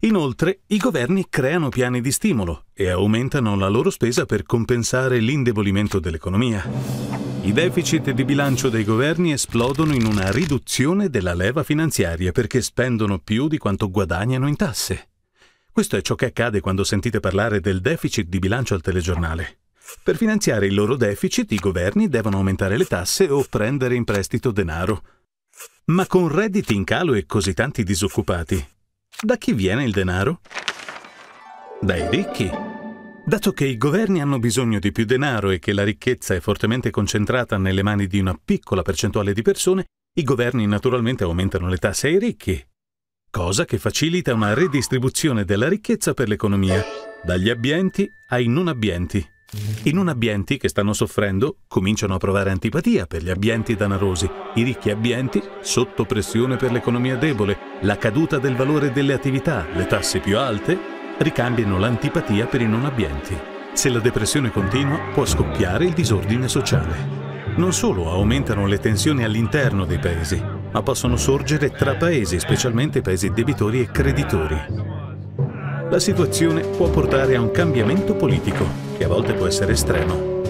Inoltre, 0.00 0.60
i 0.66 0.76
governi 0.76 1.26
creano 1.30 1.70
piani 1.70 2.02
di 2.02 2.12
stimolo 2.12 2.66
e 2.74 2.90
aumentano 2.90 3.56
la 3.56 3.68
loro 3.68 3.88
spesa 3.88 4.26
per 4.26 4.42
compensare 4.42 5.20
l'indebolimento 5.20 6.00
dell'economia. 6.00 6.62
I 7.42 7.52
deficit 7.52 8.10
di 8.10 8.24
bilancio 8.26 8.68
dei 8.68 8.84
governi 8.84 9.32
esplodono 9.32 9.94
in 9.94 10.04
una 10.04 10.30
riduzione 10.30 11.08
della 11.08 11.32
leva 11.32 11.62
finanziaria 11.62 12.30
perché 12.30 12.60
spendono 12.60 13.18
più 13.18 13.48
di 13.48 13.56
quanto 13.56 13.90
guadagnano 13.90 14.46
in 14.46 14.56
tasse. 14.56 15.08
Questo 15.72 15.96
è 15.96 16.02
ciò 16.02 16.14
che 16.14 16.26
accade 16.26 16.60
quando 16.60 16.84
sentite 16.84 17.20
parlare 17.20 17.60
del 17.60 17.80
deficit 17.80 18.28
di 18.28 18.38
bilancio 18.38 18.74
al 18.74 18.82
telegiornale. 18.82 19.60
Per 20.02 20.16
finanziare 20.16 20.66
il 20.66 20.74
loro 20.74 20.96
deficit 20.96 21.50
i 21.52 21.56
governi 21.56 22.08
devono 22.08 22.36
aumentare 22.36 22.76
le 22.76 22.86
tasse 22.86 23.28
o 23.28 23.44
prendere 23.48 23.94
in 23.94 24.04
prestito 24.04 24.50
denaro. 24.50 25.02
Ma 25.86 26.06
con 26.06 26.28
redditi 26.28 26.74
in 26.74 26.84
calo 26.84 27.14
e 27.14 27.24
così 27.24 27.54
tanti 27.54 27.82
disoccupati, 27.82 28.66
da 29.20 29.36
chi 29.36 29.52
viene 29.52 29.84
il 29.84 29.92
denaro? 29.92 30.40
Dai 31.80 32.08
ricchi. 32.10 32.50
Dato 33.24 33.52
che 33.52 33.64
i 33.64 33.76
governi 33.76 34.20
hanno 34.20 34.38
bisogno 34.38 34.78
di 34.78 34.92
più 34.92 35.04
denaro 35.04 35.50
e 35.50 35.58
che 35.58 35.72
la 35.72 35.84
ricchezza 35.84 36.34
è 36.34 36.40
fortemente 36.40 36.90
concentrata 36.90 37.56
nelle 37.56 37.82
mani 37.82 38.06
di 38.06 38.18
una 38.18 38.38
piccola 38.42 38.82
percentuale 38.82 39.32
di 39.32 39.42
persone, 39.42 39.86
i 40.18 40.22
governi 40.22 40.66
naturalmente 40.66 41.24
aumentano 41.24 41.68
le 41.68 41.78
tasse 41.78 42.08
ai 42.08 42.18
ricchi, 42.18 42.64
cosa 43.30 43.64
che 43.64 43.78
facilita 43.78 44.32
una 44.34 44.54
redistribuzione 44.54 45.44
della 45.44 45.68
ricchezza 45.68 46.14
per 46.14 46.28
l'economia, 46.28 46.82
dagli 47.22 47.50
abbienti 47.50 48.10
ai 48.28 48.46
non 48.46 48.68
abbienti. 48.68 49.26
I 49.84 49.92
non 49.92 50.08
abbienti 50.08 50.58
che 50.58 50.68
stanno 50.68 50.92
soffrendo 50.92 51.60
cominciano 51.68 52.14
a 52.14 52.18
provare 52.18 52.50
antipatia 52.50 53.06
per 53.06 53.22
gli 53.22 53.30
abbienti 53.30 53.76
danarosi. 53.76 54.28
I 54.56 54.62
ricchi 54.62 54.90
abbienti, 54.90 55.42
sotto 55.62 56.04
pressione 56.04 56.56
per 56.56 56.70
l'economia 56.70 57.16
debole, 57.16 57.56
la 57.80 57.96
caduta 57.96 58.38
del 58.38 58.54
valore 58.54 58.92
delle 58.92 59.14
attività, 59.14 59.66
le 59.72 59.86
tasse 59.86 60.18
più 60.18 60.36
alte, 60.36 60.78
ricambiano 61.18 61.78
l'antipatia 61.78 62.44
per 62.44 62.60
i 62.60 62.68
non 62.68 62.84
abbienti. 62.84 63.34
Se 63.72 63.88
la 63.88 64.00
depressione 64.00 64.50
continua, 64.50 64.98
può 65.14 65.24
scoppiare 65.24 65.86
il 65.86 65.94
disordine 65.94 66.46
sociale. 66.46 67.16
Non 67.56 67.72
solo 67.72 68.10
aumentano 68.10 68.66
le 68.66 68.78
tensioni 68.78 69.24
all'interno 69.24 69.86
dei 69.86 69.98
paesi, 69.98 70.38
ma 70.70 70.82
possono 70.82 71.16
sorgere 71.16 71.70
tra 71.70 71.94
paesi, 71.94 72.38
specialmente 72.38 73.00
paesi 73.00 73.30
debitori 73.30 73.80
e 73.80 73.90
creditori 73.90 74.97
la 75.90 75.98
situazione 75.98 76.60
può 76.60 76.90
portare 76.90 77.34
a 77.34 77.40
un 77.40 77.50
cambiamento 77.50 78.14
politico, 78.14 78.66
che 78.98 79.04
a 79.04 79.08
volte 79.08 79.32
può 79.32 79.46
essere 79.46 79.72
estremo. 79.72 80.42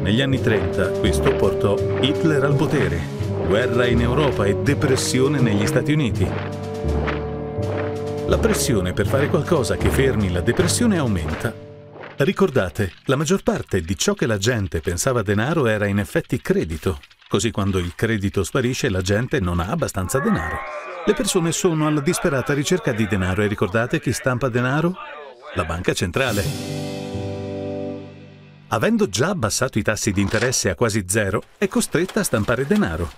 Negli 0.00 0.22
anni 0.22 0.40
30 0.40 0.90
questo 1.00 1.34
portò 1.34 1.76
Hitler 2.00 2.42
al 2.42 2.56
potere, 2.56 2.98
guerra 3.46 3.86
in 3.86 4.00
Europa 4.00 4.46
e 4.46 4.56
depressione 4.56 5.38
negli 5.40 5.66
Stati 5.66 5.92
Uniti. 5.92 6.26
La 8.26 8.38
pressione 8.38 8.94
per 8.94 9.06
fare 9.06 9.28
qualcosa 9.28 9.76
che 9.76 9.90
fermi 9.90 10.32
la 10.32 10.40
depressione 10.40 10.96
aumenta. 10.96 11.54
Ricordate, 12.16 12.92
la 13.04 13.16
maggior 13.16 13.42
parte 13.42 13.82
di 13.82 13.96
ciò 13.98 14.14
che 14.14 14.26
la 14.26 14.38
gente 14.38 14.80
pensava 14.80 15.22
denaro 15.22 15.66
era 15.66 15.86
in 15.86 15.98
effetti 15.98 16.40
credito, 16.40 17.00
così 17.32 17.50
quando 17.50 17.78
il 17.78 17.94
credito 17.94 18.44
sparisce 18.44 18.90
la 18.90 19.00
gente 19.00 19.40
non 19.40 19.58
ha 19.58 19.68
abbastanza 19.68 20.18
denaro. 20.18 20.58
Le 21.06 21.14
persone 21.14 21.50
sono 21.50 21.86
alla 21.86 22.02
disperata 22.02 22.52
ricerca 22.52 22.92
di 22.92 23.06
denaro 23.06 23.40
e 23.40 23.46
ricordate 23.46 24.00
chi 24.00 24.12
stampa 24.12 24.50
denaro? 24.50 24.94
La 25.54 25.64
banca 25.64 25.94
centrale. 25.94 26.44
Avendo 28.68 29.08
già 29.08 29.30
abbassato 29.30 29.78
i 29.78 29.82
tassi 29.82 30.12
di 30.12 30.20
interesse 30.20 30.68
a 30.68 30.74
quasi 30.74 31.04
zero, 31.06 31.42
è 31.56 31.68
costretta 31.68 32.20
a 32.20 32.22
stampare 32.22 32.66
denaro. 32.66 33.10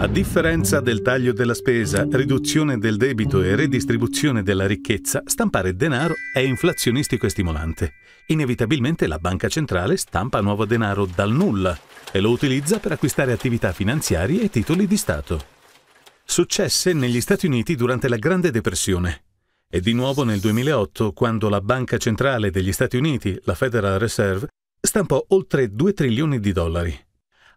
A 0.00 0.08
differenza 0.08 0.80
del 0.80 1.00
taglio 1.00 1.32
della 1.32 1.54
spesa, 1.54 2.08
riduzione 2.10 2.76
del 2.78 2.96
debito 2.96 3.40
e 3.40 3.54
redistribuzione 3.54 4.42
della 4.42 4.66
ricchezza, 4.66 5.22
stampare 5.24 5.76
denaro 5.76 6.14
è 6.34 6.40
inflazionistico 6.40 7.26
e 7.26 7.30
stimolante. 7.30 7.92
Inevitabilmente 8.26 9.06
la 9.06 9.18
banca 9.18 9.46
centrale 9.46 9.96
stampa 9.96 10.40
nuovo 10.40 10.64
denaro 10.64 11.06
dal 11.06 11.30
nulla 11.30 11.78
e 12.12 12.20
lo 12.20 12.30
utilizza 12.30 12.78
per 12.78 12.92
acquistare 12.92 13.32
attività 13.32 13.72
finanziarie 13.72 14.42
e 14.42 14.50
titoli 14.50 14.86
di 14.86 14.96
Stato. 14.96 15.44
Successe 16.24 16.92
negli 16.92 17.20
Stati 17.20 17.46
Uniti 17.46 17.74
durante 17.74 18.08
la 18.08 18.16
Grande 18.16 18.50
Depressione. 18.50 19.22
e 19.70 19.80
di 19.80 19.92
nuovo 19.92 20.24
nel 20.24 20.40
2008 20.40 21.12
quando 21.12 21.50
la 21.50 21.60
Banca 21.60 21.98
Centrale 21.98 22.50
degli 22.50 22.72
Stati 22.72 22.96
Uniti, 22.96 23.38
la 23.44 23.54
Federal 23.54 23.98
Reserve, 23.98 24.48
stampò 24.80 25.22
oltre 25.28 25.74
2 25.74 25.92
trilioni 25.92 26.40
di 26.40 26.52
dollari. 26.52 27.06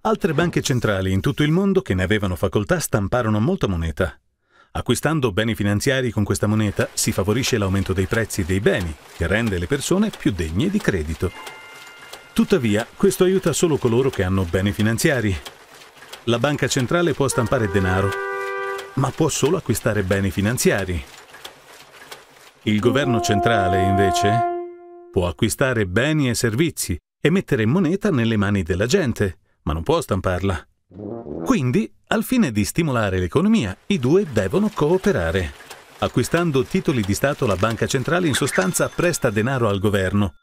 Altre 0.01 0.33
banche 0.33 0.61
centrali 0.61 1.11
in 1.11 1.21
tutto 1.21 1.43
il 1.43 1.51
mondo 1.51 1.81
che 1.81 1.93
ne 1.93 2.03
avevano 2.03 2.35
facoltà 2.35 2.79
stamparono 2.79 3.39
molta 3.39 3.67
moneta. 3.67 4.19
Acquistando 4.71 5.31
beni 5.31 5.55
finanziari 5.55 6.11
con 6.11 6.23
questa 6.23 6.47
moneta 6.47 6.89
si 6.93 7.11
favorisce 7.11 7.57
l'aumento 7.57 7.93
dei 7.93 8.07
prezzi 8.07 8.43
dei 8.43 8.59
beni, 8.59 8.93
che 9.15 9.27
rende 9.27 9.57
le 9.57 9.67
persone 9.67 10.09
più 10.09 10.31
degne 10.31 10.69
di 10.69 10.79
credito. 10.79 11.31
Tuttavia, 12.33 12.87
questo 12.95 13.25
aiuta 13.25 13.51
solo 13.51 13.77
coloro 13.77 14.09
che 14.09 14.23
hanno 14.23 14.45
beni 14.45 14.71
finanziari. 14.71 15.35
La 16.25 16.39
banca 16.39 16.67
centrale 16.67 17.13
può 17.13 17.27
stampare 17.27 17.69
denaro, 17.69 18.09
ma 18.95 19.11
può 19.11 19.27
solo 19.27 19.57
acquistare 19.57 20.03
beni 20.03 20.31
finanziari. 20.31 21.03
Il 22.63 22.79
governo 22.79 23.19
centrale, 23.19 23.83
invece, 23.83 24.41
può 25.11 25.27
acquistare 25.27 25.85
beni 25.85 26.29
e 26.29 26.35
servizi 26.35 26.97
e 27.19 27.29
mettere 27.29 27.65
moneta 27.65 28.11
nelle 28.11 28.37
mani 28.37 28.63
della 28.63 28.85
gente, 28.85 29.37
ma 29.63 29.73
non 29.73 29.83
può 29.83 29.99
stamparla. 29.99 30.67
Quindi, 31.43 31.91
al 32.07 32.23
fine 32.23 32.51
di 32.51 32.63
stimolare 32.63 33.19
l'economia, 33.19 33.75
i 33.87 33.99
due 33.99 34.25
devono 34.31 34.69
cooperare. 34.73 35.53
Acquistando 35.99 36.63
titoli 36.63 37.01
di 37.01 37.13
Stato, 37.13 37.45
la 37.45 37.55
banca 37.55 37.87
centrale 37.87 38.27
in 38.27 38.33
sostanza 38.35 38.89
presta 38.89 39.29
denaro 39.29 39.67
al 39.67 39.79
governo, 39.79 40.35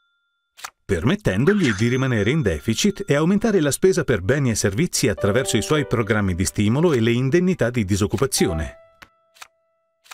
permettendogli 0.88 1.74
di 1.74 1.86
rimanere 1.86 2.30
in 2.30 2.40
deficit 2.40 3.04
e 3.06 3.14
aumentare 3.14 3.60
la 3.60 3.70
spesa 3.70 4.04
per 4.04 4.22
beni 4.22 4.48
e 4.48 4.54
servizi 4.54 5.08
attraverso 5.08 5.58
i 5.58 5.62
suoi 5.62 5.86
programmi 5.86 6.34
di 6.34 6.46
stimolo 6.46 6.94
e 6.94 7.00
le 7.00 7.12
indennità 7.12 7.68
di 7.68 7.84
disoccupazione. 7.84 8.76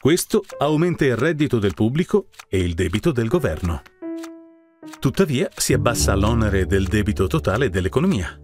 Questo 0.01 0.43
aumenta 0.59 1.05
il 1.05 1.15
reddito 1.15 1.61
del 1.61 1.75
pubblico 1.75 2.27
e 2.49 2.59
il 2.59 2.75
debito 2.75 3.13
del 3.13 3.29
governo. 3.29 3.83
Tuttavia 4.99 5.49
si 5.55 5.75
abbassa 5.75 6.17
l'onere 6.17 6.67
del 6.67 6.89
debito 6.89 7.29
totale 7.29 7.71
dell'economia. 7.71 8.37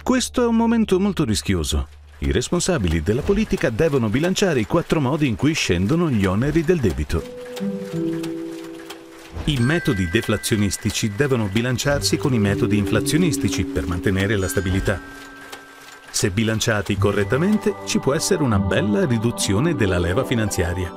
Questo 0.00 0.44
è 0.44 0.46
un 0.46 0.54
momento 0.54 1.00
molto 1.00 1.24
rischioso. 1.24 1.88
I 2.18 2.30
responsabili 2.30 3.02
della 3.02 3.22
politica 3.22 3.70
devono 3.70 4.08
bilanciare 4.08 4.60
i 4.60 4.66
quattro 4.66 5.00
modi 5.00 5.26
in 5.26 5.34
cui 5.34 5.52
scendono 5.52 6.08
gli 6.08 6.26
oneri 6.26 6.62
del 6.62 6.78
debito. 6.78 8.41
I 9.44 9.56
metodi 9.58 10.08
deflazionistici 10.08 11.14
devono 11.16 11.48
bilanciarsi 11.50 12.16
con 12.16 12.32
i 12.32 12.38
metodi 12.38 12.76
inflazionistici 12.76 13.64
per 13.64 13.88
mantenere 13.88 14.36
la 14.36 14.46
stabilità. 14.46 15.00
Se 16.08 16.30
bilanciati 16.30 16.96
correttamente, 16.96 17.74
ci 17.84 17.98
può 17.98 18.14
essere 18.14 18.44
una 18.44 18.60
bella 18.60 19.04
riduzione 19.04 19.74
della 19.74 19.98
leva 19.98 20.24
finanziaria. 20.24 20.94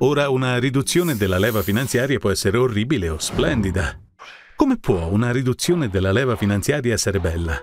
Ora, 0.00 0.28
una 0.28 0.58
riduzione 0.58 1.16
della 1.16 1.38
leva 1.38 1.62
finanziaria 1.62 2.18
può 2.18 2.30
essere 2.30 2.58
orribile 2.58 3.08
o 3.08 3.18
splendida. 3.18 3.98
Come 4.54 4.76
può 4.76 5.06
una 5.06 5.32
riduzione 5.32 5.88
della 5.88 6.12
leva 6.12 6.36
finanziaria 6.36 6.92
essere 6.92 7.20
bella? 7.20 7.58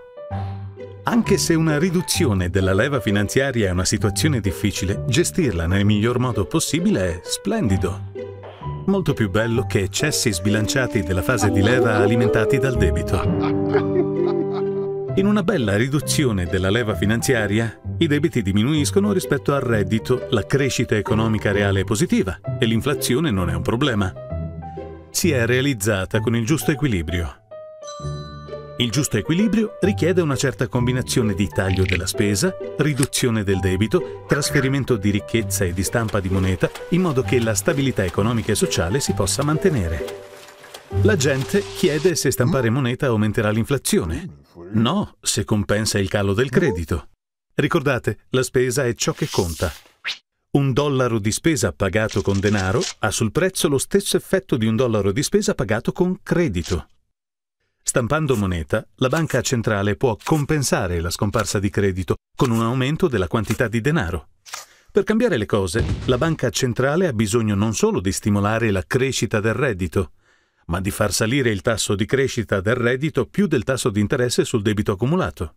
Anche 1.04 1.38
se 1.38 1.54
una 1.54 1.78
riduzione 1.78 2.50
della 2.50 2.74
leva 2.74 3.00
finanziaria 3.00 3.68
è 3.68 3.72
una 3.72 3.86
situazione 3.86 4.40
difficile, 4.40 5.04
gestirla 5.08 5.68
nel 5.68 5.86
miglior 5.86 6.18
modo 6.18 6.46
possibile 6.46 7.10
è 7.10 7.22
splendido. 7.24 8.09
Molto 8.86 9.14
più 9.14 9.30
bello 9.30 9.66
che 9.66 9.82
eccessi 9.82 10.34
sbilanciati 10.34 11.04
della 11.04 11.22
fase 11.22 11.52
di 11.52 11.62
leva 11.62 11.98
alimentati 11.98 12.58
dal 12.58 12.76
debito. 12.76 13.22
In 15.16 15.26
una 15.26 15.44
bella 15.44 15.76
riduzione 15.76 16.46
della 16.46 16.70
leva 16.70 16.96
finanziaria, 16.96 17.80
i 17.98 18.08
debiti 18.08 18.42
diminuiscono 18.42 19.12
rispetto 19.12 19.54
al 19.54 19.62
reddito, 19.62 20.28
la 20.30 20.46
crescita 20.46 20.96
economica 20.96 21.52
reale 21.52 21.82
è 21.82 21.84
positiva 21.84 22.40
e 22.58 22.66
l'inflazione 22.66 23.30
non 23.32 23.50
è 23.50 23.54
un 23.54 23.62
problema. 23.62 24.14
Si 25.10 25.32
è 25.32 25.46
realizzata 25.46 26.20
con 26.20 26.36
il 26.36 26.46
giusto 26.46 26.72
equilibrio. 26.72 27.36
Il 28.82 28.92
giusto 28.92 29.18
equilibrio 29.18 29.78
richiede 29.82 30.22
una 30.22 30.38
certa 30.38 30.70
combinazione 30.70 31.34
di 31.34 31.50
taglio 31.50 31.84
della 31.84 32.08
spesa, 32.08 32.56
riduzione 32.78 33.44
del 33.44 33.60
debito, 33.60 34.24
trasferimento 34.26 34.96
di 34.96 35.10
ricchezza 35.10 35.66
e 35.66 35.74
di 35.74 35.84
stampa 35.84 36.22
di 36.22 36.30
moneta, 36.30 36.72
in 36.92 37.02
modo 37.02 37.22
che 37.22 37.42
la 37.42 37.56
stabilità 37.56 38.06
economica 38.06 38.54
e 38.54 38.56
sociale 38.56 39.02
si 39.02 39.12
possa 39.12 39.44
mantenere. 39.44 40.06
La 41.02 41.18
gente 41.18 41.62
chiede 41.76 42.16
se 42.16 42.32
stampare 42.32 42.70
moneta 42.70 43.08
aumenterà 43.08 43.50
l'inflazione. 43.50 44.44
No, 44.72 45.18
se 45.20 45.44
compensa 45.44 46.00
il 46.00 46.08
calo 46.08 46.34
del 46.34 46.50
credito. 46.50 47.10
Ricordate, 47.56 48.20
la 48.30 48.44
spesa 48.44 48.86
è 48.86 48.94
ciò 48.94 49.12
che 49.12 49.28
conta. 49.30 49.74
Un 50.52 50.72
dollaro 50.72 51.20
di 51.20 51.34
spesa 51.34 51.74
pagato 51.74 52.22
con 52.22 52.40
denaro 52.40 52.82
ha 53.00 53.12
sul 53.12 53.34
prezzo 53.34 53.68
lo 53.68 53.78
stesso 53.78 54.16
effetto 54.16 54.56
di 54.56 54.68
un 54.68 54.78
dollaro 54.78 55.12
di 55.12 55.22
spesa 55.22 55.54
pagato 55.54 55.92
con 55.92 56.20
credito. 56.24 56.88
Stampando 57.82 58.36
moneta, 58.36 58.86
la 58.96 59.08
banca 59.08 59.42
centrale 59.42 59.96
può 59.96 60.16
compensare 60.24 61.00
la 61.02 61.10
scomparsa 61.10 61.60
di 61.60 61.70
credito 61.70 62.16
con 62.36 62.52
un 62.52 62.62
aumento 62.62 63.08
della 63.08 63.28
quantità 63.28 63.68
di 63.68 63.82
denaro. 63.82 64.30
Per 64.92 65.04
cambiare 65.04 65.38
le 65.38 65.46
cose, 65.46 65.84
la 66.06 66.18
banca 66.18 66.50
centrale 66.50 67.08
ha 67.08 67.14
bisogno 67.14 67.56
non 67.56 67.74
solo 67.74 68.00
di 68.00 68.12
stimolare 68.12 68.72
la 68.72 68.84
crescita 68.86 69.40
del 69.40 69.54
reddito, 69.54 70.12
ma 70.66 70.82
di 70.82 70.92
far 70.92 71.14
salire 71.14 71.50
il 71.50 71.62
tasso 71.62 71.96
di 71.96 72.06
crescita 72.06 72.62
del 72.62 72.76
reddito 72.76 73.26
più 73.26 73.48
del 73.48 73.64
tasso 73.64 73.90
di 73.90 74.00
interesse 74.00 74.46
sul 74.46 74.62
debito 74.62 74.92
accumulato. 74.92 75.56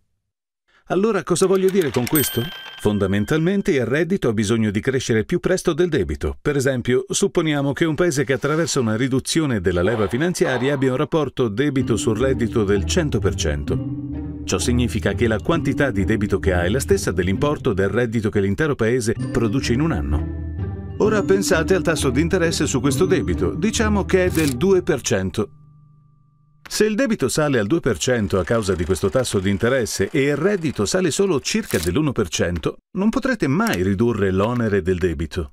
Allora 0.86 1.22
cosa 1.22 1.46
voglio 1.46 1.70
dire 1.70 1.90
con 1.90 2.06
questo? 2.06 2.42
Fondamentalmente 2.82 3.70
il 3.70 3.86
reddito 3.86 4.28
ha 4.28 4.32
bisogno 4.32 4.72
di 4.72 4.80
crescere 4.80 5.22
più 5.24 5.38
presto 5.38 5.72
del 5.72 5.88
debito. 5.88 6.36
Per 6.42 6.56
esempio, 6.56 7.04
supponiamo 7.08 7.72
che 7.72 7.84
un 7.84 7.94
paese 7.94 8.24
che 8.24 8.32
attraversa 8.32 8.80
una 8.80 8.96
riduzione 8.96 9.60
della 9.60 9.82
leva 9.82 10.08
finanziaria 10.08 10.74
abbia 10.74 10.90
un 10.90 10.96
rapporto 10.96 11.46
debito 11.46 11.96
sul 11.96 12.18
reddito 12.18 12.64
del 12.64 12.80
100%. 12.84 14.42
Ciò 14.42 14.58
significa 14.58 15.12
che 15.12 15.28
la 15.28 15.38
quantità 15.38 15.92
di 15.92 16.04
debito 16.04 16.40
che 16.40 16.54
ha 16.54 16.64
è 16.64 16.68
la 16.68 16.80
stessa 16.80 17.12
dell'importo 17.12 17.72
del 17.72 17.88
reddito 17.88 18.30
che 18.30 18.40
l'intero 18.40 18.74
paese 18.74 19.14
produce 19.30 19.74
in 19.74 19.80
un 19.80 19.92
anno. 19.92 20.96
Ora 20.96 21.22
pensate 21.22 21.76
al 21.76 21.82
tasso 21.82 22.10
di 22.10 22.20
interesse 22.20 22.66
su 22.66 22.80
questo 22.80 23.06
debito, 23.06 23.54
diciamo 23.54 24.04
che 24.04 24.24
è 24.24 24.28
del 24.28 24.56
2%. 24.56 25.61
Se 26.72 26.86
il 26.86 26.94
debito 26.94 27.28
sale 27.28 27.58
al 27.58 27.66
2% 27.66 28.38
a 28.38 28.44
causa 28.44 28.74
di 28.74 28.86
questo 28.86 29.10
tasso 29.10 29.38
di 29.40 29.50
interesse 29.50 30.08
e 30.10 30.22
il 30.22 30.36
reddito 30.36 30.86
sale 30.86 31.10
solo 31.10 31.38
circa 31.38 31.76
dell'1%, 31.76 32.72
non 32.92 33.10
potrete 33.10 33.46
mai 33.46 33.82
ridurre 33.82 34.30
l'onere 34.30 34.80
del 34.80 34.96
debito. 34.96 35.52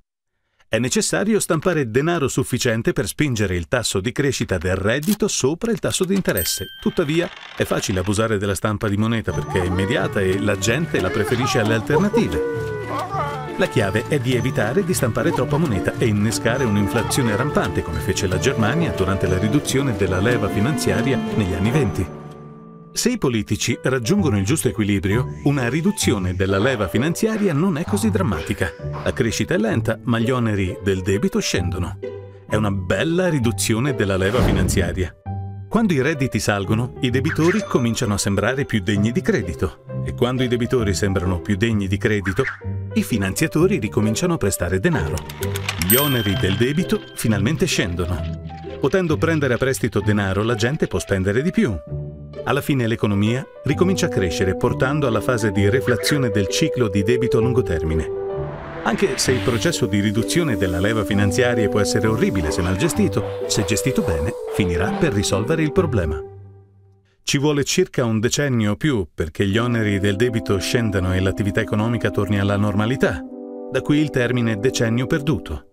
È 0.66 0.80
necessario 0.80 1.42
stampare 1.42 1.92
denaro 1.92 2.30
sufficiente 2.30 2.94
per 2.94 3.06
spingere 3.06 3.58
il 3.58 3.68
tasso 3.68 4.00
di 4.00 4.14
crescita 4.14 4.58
del 4.58 4.78
reddito 4.78 5.28
sopra 5.28 5.74
il 5.74 5.80
tasso 5.80 6.06
di 6.06 6.16
interesse. 6.16 6.68
Tuttavia, 6.80 7.30
è 7.58 7.66
facile 7.66 8.00
abusare 8.00 8.38
della 8.38 8.56
stampa 8.56 8.88
di 8.88 8.96
moneta 8.96 9.34
perché 9.34 9.62
è 9.62 9.66
immediata 9.66 10.22
e 10.22 10.40
la 10.40 10.58
gente 10.58 11.02
la 11.02 11.10
preferisce 11.10 11.60
alle 11.60 11.74
alternative. 11.74 12.79
La 13.58 13.68
chiave 13.68 14.08
è 14.08 14.20
di 14.20 14.36
evitare 14.36 14.86
di 14.86 14.94
stampare 14.94 15.32
troppa 15.32 15.58
moneta 15.58 15.94
e 15.98 16.06
innescare 16.06 16.64
un'inflazione 16.64 17.36
rampante 17.36 17.82
come 17.82 18.00
fece 18.00 18.26
la 18.28 18.40
Germania 18.40 18.92
durante 18.92 19.28
la 19.28 19.38
riduzione 19.38 19.96
della 19.98 20.20
leva 20.20 20.48
finanziaria 20.48 21.20
negli 21.36 21.54
anni 21.54 21.72
venti. 21.72 22.08
Se 22.92 23.10
i 23.10 23.18
politici 23.18 23.78
raggiungono 23.84 24.38
il 24.38 24.46
giusto 24.46 24.68
equilibrio, 24.68 25.40
una 25.44 25.70
riduzione 25.70 26.36
della 26.36 26.58
leva 26.58 26.88
finanziaria 26.88 27.54
non 27.54 27.78
è 27.78 27.84
così 27.84 28.10
drammatica. 28.10 28.74
La 29.04 29.14
crescita 29.14 29.54
è 29.54 29.58
lenta, 29.58 30.00
ma 30.04 30.20
gli 30.20 30.32
oneri 30.32 30.78
del 30.82 31.02
debito 31.02 31.40
scendono. 31.40 32.00
È 32.48 32.56
una 32.56 32.72
bella 32.72 33.30
riduzione 33.30 33.94
della 33.94 34.18
leva 34.18 34.42
finanziaria. 34.42 35.19
Quando 35.70 35.94
i 35.94 36.02
redditi 36.02 36.40
salgono, 36.40 36.96
i 37.02 37.12
debitori 37.12 37.64
cominciano 37.64 38.16
a 38.16 38.18
sembrare 38.18 38.66
più 38.66 38.82
degni 38.82 39.12
di 39.12 39.22
credito 39.22 39.84
e 40.04 40.16
quando 40.16 40.42
i 40.42 40.48
debitori 40.48 40.96
sembrano 40.96 41.42
più 41.42 41.58
degni 41.58 41.88
di 41.88 41.98
credito, 41.98 42.44
i 42.94 43.04
finanziatori 43.04 43.78
ricominciano 43.78 44.34
a 44.34 44.38
prestare 44.38 44.80
denaro. 44.80 45.18
Gli 45.88 45.94
oneri 45.94 46.34
del 46.42 46.58
debito 46.58 47.00
finalmente 47.14 47.68
scendono. 47.68 48.20
Potendo 48.80 49.18
prendere 49.18 49.54
a 49.54 49.58
prestito 49.58 50.00
denaro, 50.00 50.42
la 50.42 50.56
gente 50.56 50.88
può 50.88 50.98
spendere 50.98 51.44
di 51.44 51.52
più. 51.52 51.72
Alla 52.46 52.62
fine 52.62 52.88
l'economia 52.88 53.46
ricomincia 53.64 54.08
a 54.08 54.10
crescere 54.10 54.56
portando 54.56 55.06
alla 55.06 55.22
fase 55.22 55.52
di 55.52 55.70
reflazione 55.70 56.32
del 56.32 56.48
ciclo 56.48 56.88
di 56.88 57.04
debito 57.04 57.38
a 57.38 57.42
lungo 57.42 57.62
termine. 57.62 58.29
Anche 58.84 59.18
se 59.18 59.32
il 59.32 59.42
processo 59.42 59.86
di 59.86 60.00
riduzione 60.00 60.56
della 60.56 60.80
leva 60.80 61.04
finanziaria 61.04 61.70
può 61.70 61.80
essere 61.80 62.08
orribile 62.08 62.52
se 62.52 62.62
mal 62.62 62.78
gestito, 62.78 63.44
se 63.48 63.66
gestito 63.66 64.02
bene 64.02 64.32
finirà 64.56 64.92
per 64.92 65.14
risolvere 65.14 65.62
il 65.62 65.72
problema. 65.72 66.22
Ci 67.22 67.38
vuole 67.38 67.64
circa 67.64 68.06
un 68.06 68.20
decennio 68.20 68.72
o 68.72 68.76
più 68.76 69.08
perché 69.14 69.46
gli 69.46 69.58
oneri 69.58 70.00
del 70.00 70.16
debito 70.16 70.58
scendano 70.58 71.14
e 71.14 71.20
l'attività 71.20 71.62
economica 71.62 72.10
torni 72.10 72.40
alla 72.40 72.58
normalità, 72.58 73.24
da 73.72 73.82
qui 73.82 73.98
il 74.00 74.10
termine 74.10 74.58
decennio 74.58 75.06
perduto. 75.06 75.66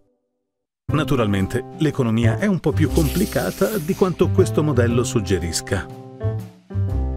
Naturalmente 0.93 1.65
l'economia 1.79 2.39
è 2.39 2.47
un 2.47 2.61
po' 2.61 2.73
più 2.73 2.91
complicata 2.91 3.79
di 3.79 3.95
quanto 3.95 4.29
questo 4.29 4.63
modello 4.63 5.03
suggerisca. 5.03 5.87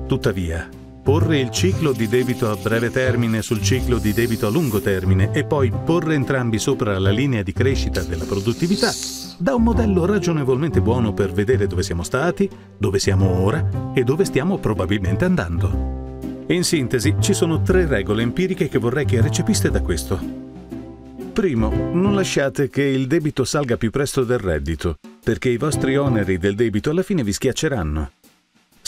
Tuttavia, 0.08 0.69
porre 1.10 1.39
il 1.39 1.50
ciclo 1.50 1.91
di 1.91 2.08
debito 2.08 2.52
a 2.52 2.56
breve 2.56 2.91
termine 2.91 3.41
sul 3.41 3.63
ciclo 3.63 3.98
di 3.98 4.13
debito 4.13 4.45
a 4.45 4.52
lungo 4.52 4.80
termine 4.80 5.32
e 5.32 5.43
poi 5.43 5.72
porre 5.72 6.13
entrambi 6.13 6.60
sopra 6.60 7.00
la 7.00 7.10
linea 7.10 7.41
di 7.41 7.52
crescita 7.52 8.04
della 8.04 8.26
produttività 8.26 8.91
dà 9.39 9.56
un 9.56 9.63
modello 9.63 10.06
ragionevolmente 10.06 10.82
buono 10.82 11.12
per 11.12 11.32
vedere 11.32 11.65
dove 11.65 11.82
siamo 11.82 12.04
stati, 12.04 12.48
dove 12.78 13.00
siamo 13.00 13.41
ora 13.41 13.91
e 13.95 14.04
dove 14.04 14.24
stiamo 14.24 14.60
probabilmente 14.60 15.26
andando. 15.26 16.45
In 16.50 16.63
sintesi, 16.63 17.15
ci 17.19 17.34
sono 17.34 17.63
tre 17.63 17.88
regole 17.88 18.22
empiriche 18.22 18.69
che 18.69 18.78
vorrei 18.78 19.06
che 19.06 19.19
recepiste 19.19 19.72
da 19.72 19.82
questo. 19.82 20.19
Primo, 21.34 21.72
non 21.91 22.13
lasciate 22.13 22.69
che 22.69 22.84
il 22.84 23.08
debito 23.08 23.45
salga 23.45 23.78
più 23.78 23.89
presto 23.89 24.24
del 24.24 24.38
reddito, 24.38 25.00
perché 25.24 25.50
i 25.50 25.58
vostri 25.58 25.98
oneri 25.98 26.38
del 26.38 26.54
debito 26.54 26.91
alla 26.91 27.02
fine 27.02 27.24
vi 27.24 27.34
schiacceranno. 27.34 28.12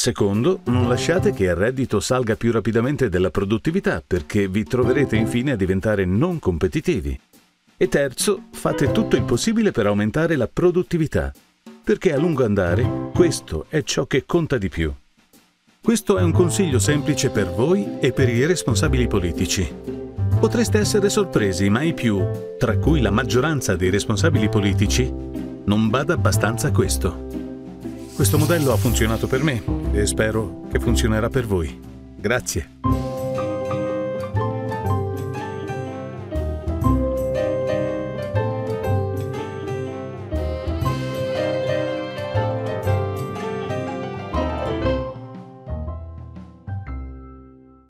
Secondo, 0.01 0.61
non 0.63 0.87
lasciate 0.87 1.31
che 1.31 1.43
il 1.43 1.53
reddito 1.53 1.99
salga 1.99 2.35
più 2.35 2.51
rapidamente 2.51 3.07
della 3.07 3.29
produttività 3.29 4.01
perché 4.05 4.47
vi 4.47 4.63
troverete 4.63 5.15
infine 5.15 5.51
a 5.51 5.55
diventare 5.55 6.05
non 6.05 6.39
competitivi. 6.39 7.19
E 7.77 7.87
terzo, 7.87 8.45
fate 8.51 8.91
tutto 8.91 9.15
il 9.15 9.21
possibile 9.21 9.69
per 9.69 9.85
aumentare 9.85 10.37
la 10.37 10.49
produttività, 10.51 11.31
perché 11.83 12.13
a 12.13 12.17
lungo 12.17 12.43
andare 12.43 13.11
questo 13.13 13.67
è 13.69 13.83
ciò 13.83 14.07
che 14.07 14.23
conta 14.25 14.57
di 14.57 14.69
più. 14.69 14.91
Questo 15.79 16.17
è 16.17 16.23
un 16.23 16.31
consiglio 16.31 16.79
semplice 16.79 17.29
per 17.29 17.51
voi 17.51 17.99
e 17.99 18.11
per 18.11 18.27
i 18.27 18.43
responsabili 18.47 19.05
politici. 19.05 19.71
Potreste 20.39 20.79
essere 20.79 21.09
sorpresi, 21.11 21.69
ma 21.69 21.83
i 21.83 21.93
più, 21.93 22.25
tra 22.57 22.75
cui 22.79 23.01
la 23.01 23.11
maggioranza 23.11 23.75
dei 23.75 23.91
responsabili 23.91 24.49
politici, 24.49 25.13
non 25.65 25.89
bada 25.89 26.13
abbastanza 26.13 26.69
a 26.69 26.71
questo. 26.71 27.50
Questo 28.21 28.37
modello 28.37 28.71
ha 28.71 28.77
funzionato 28.77 29.25
per 29.25 29.41
me 29.41 29.63
e 29.93 30.05
spero 30.05 30.67
che 30.71 30.79
funzionerà 30.79 31.27
per 31.29 31.47
voi. 31.47 31.75
Grazie. 32.15 32.69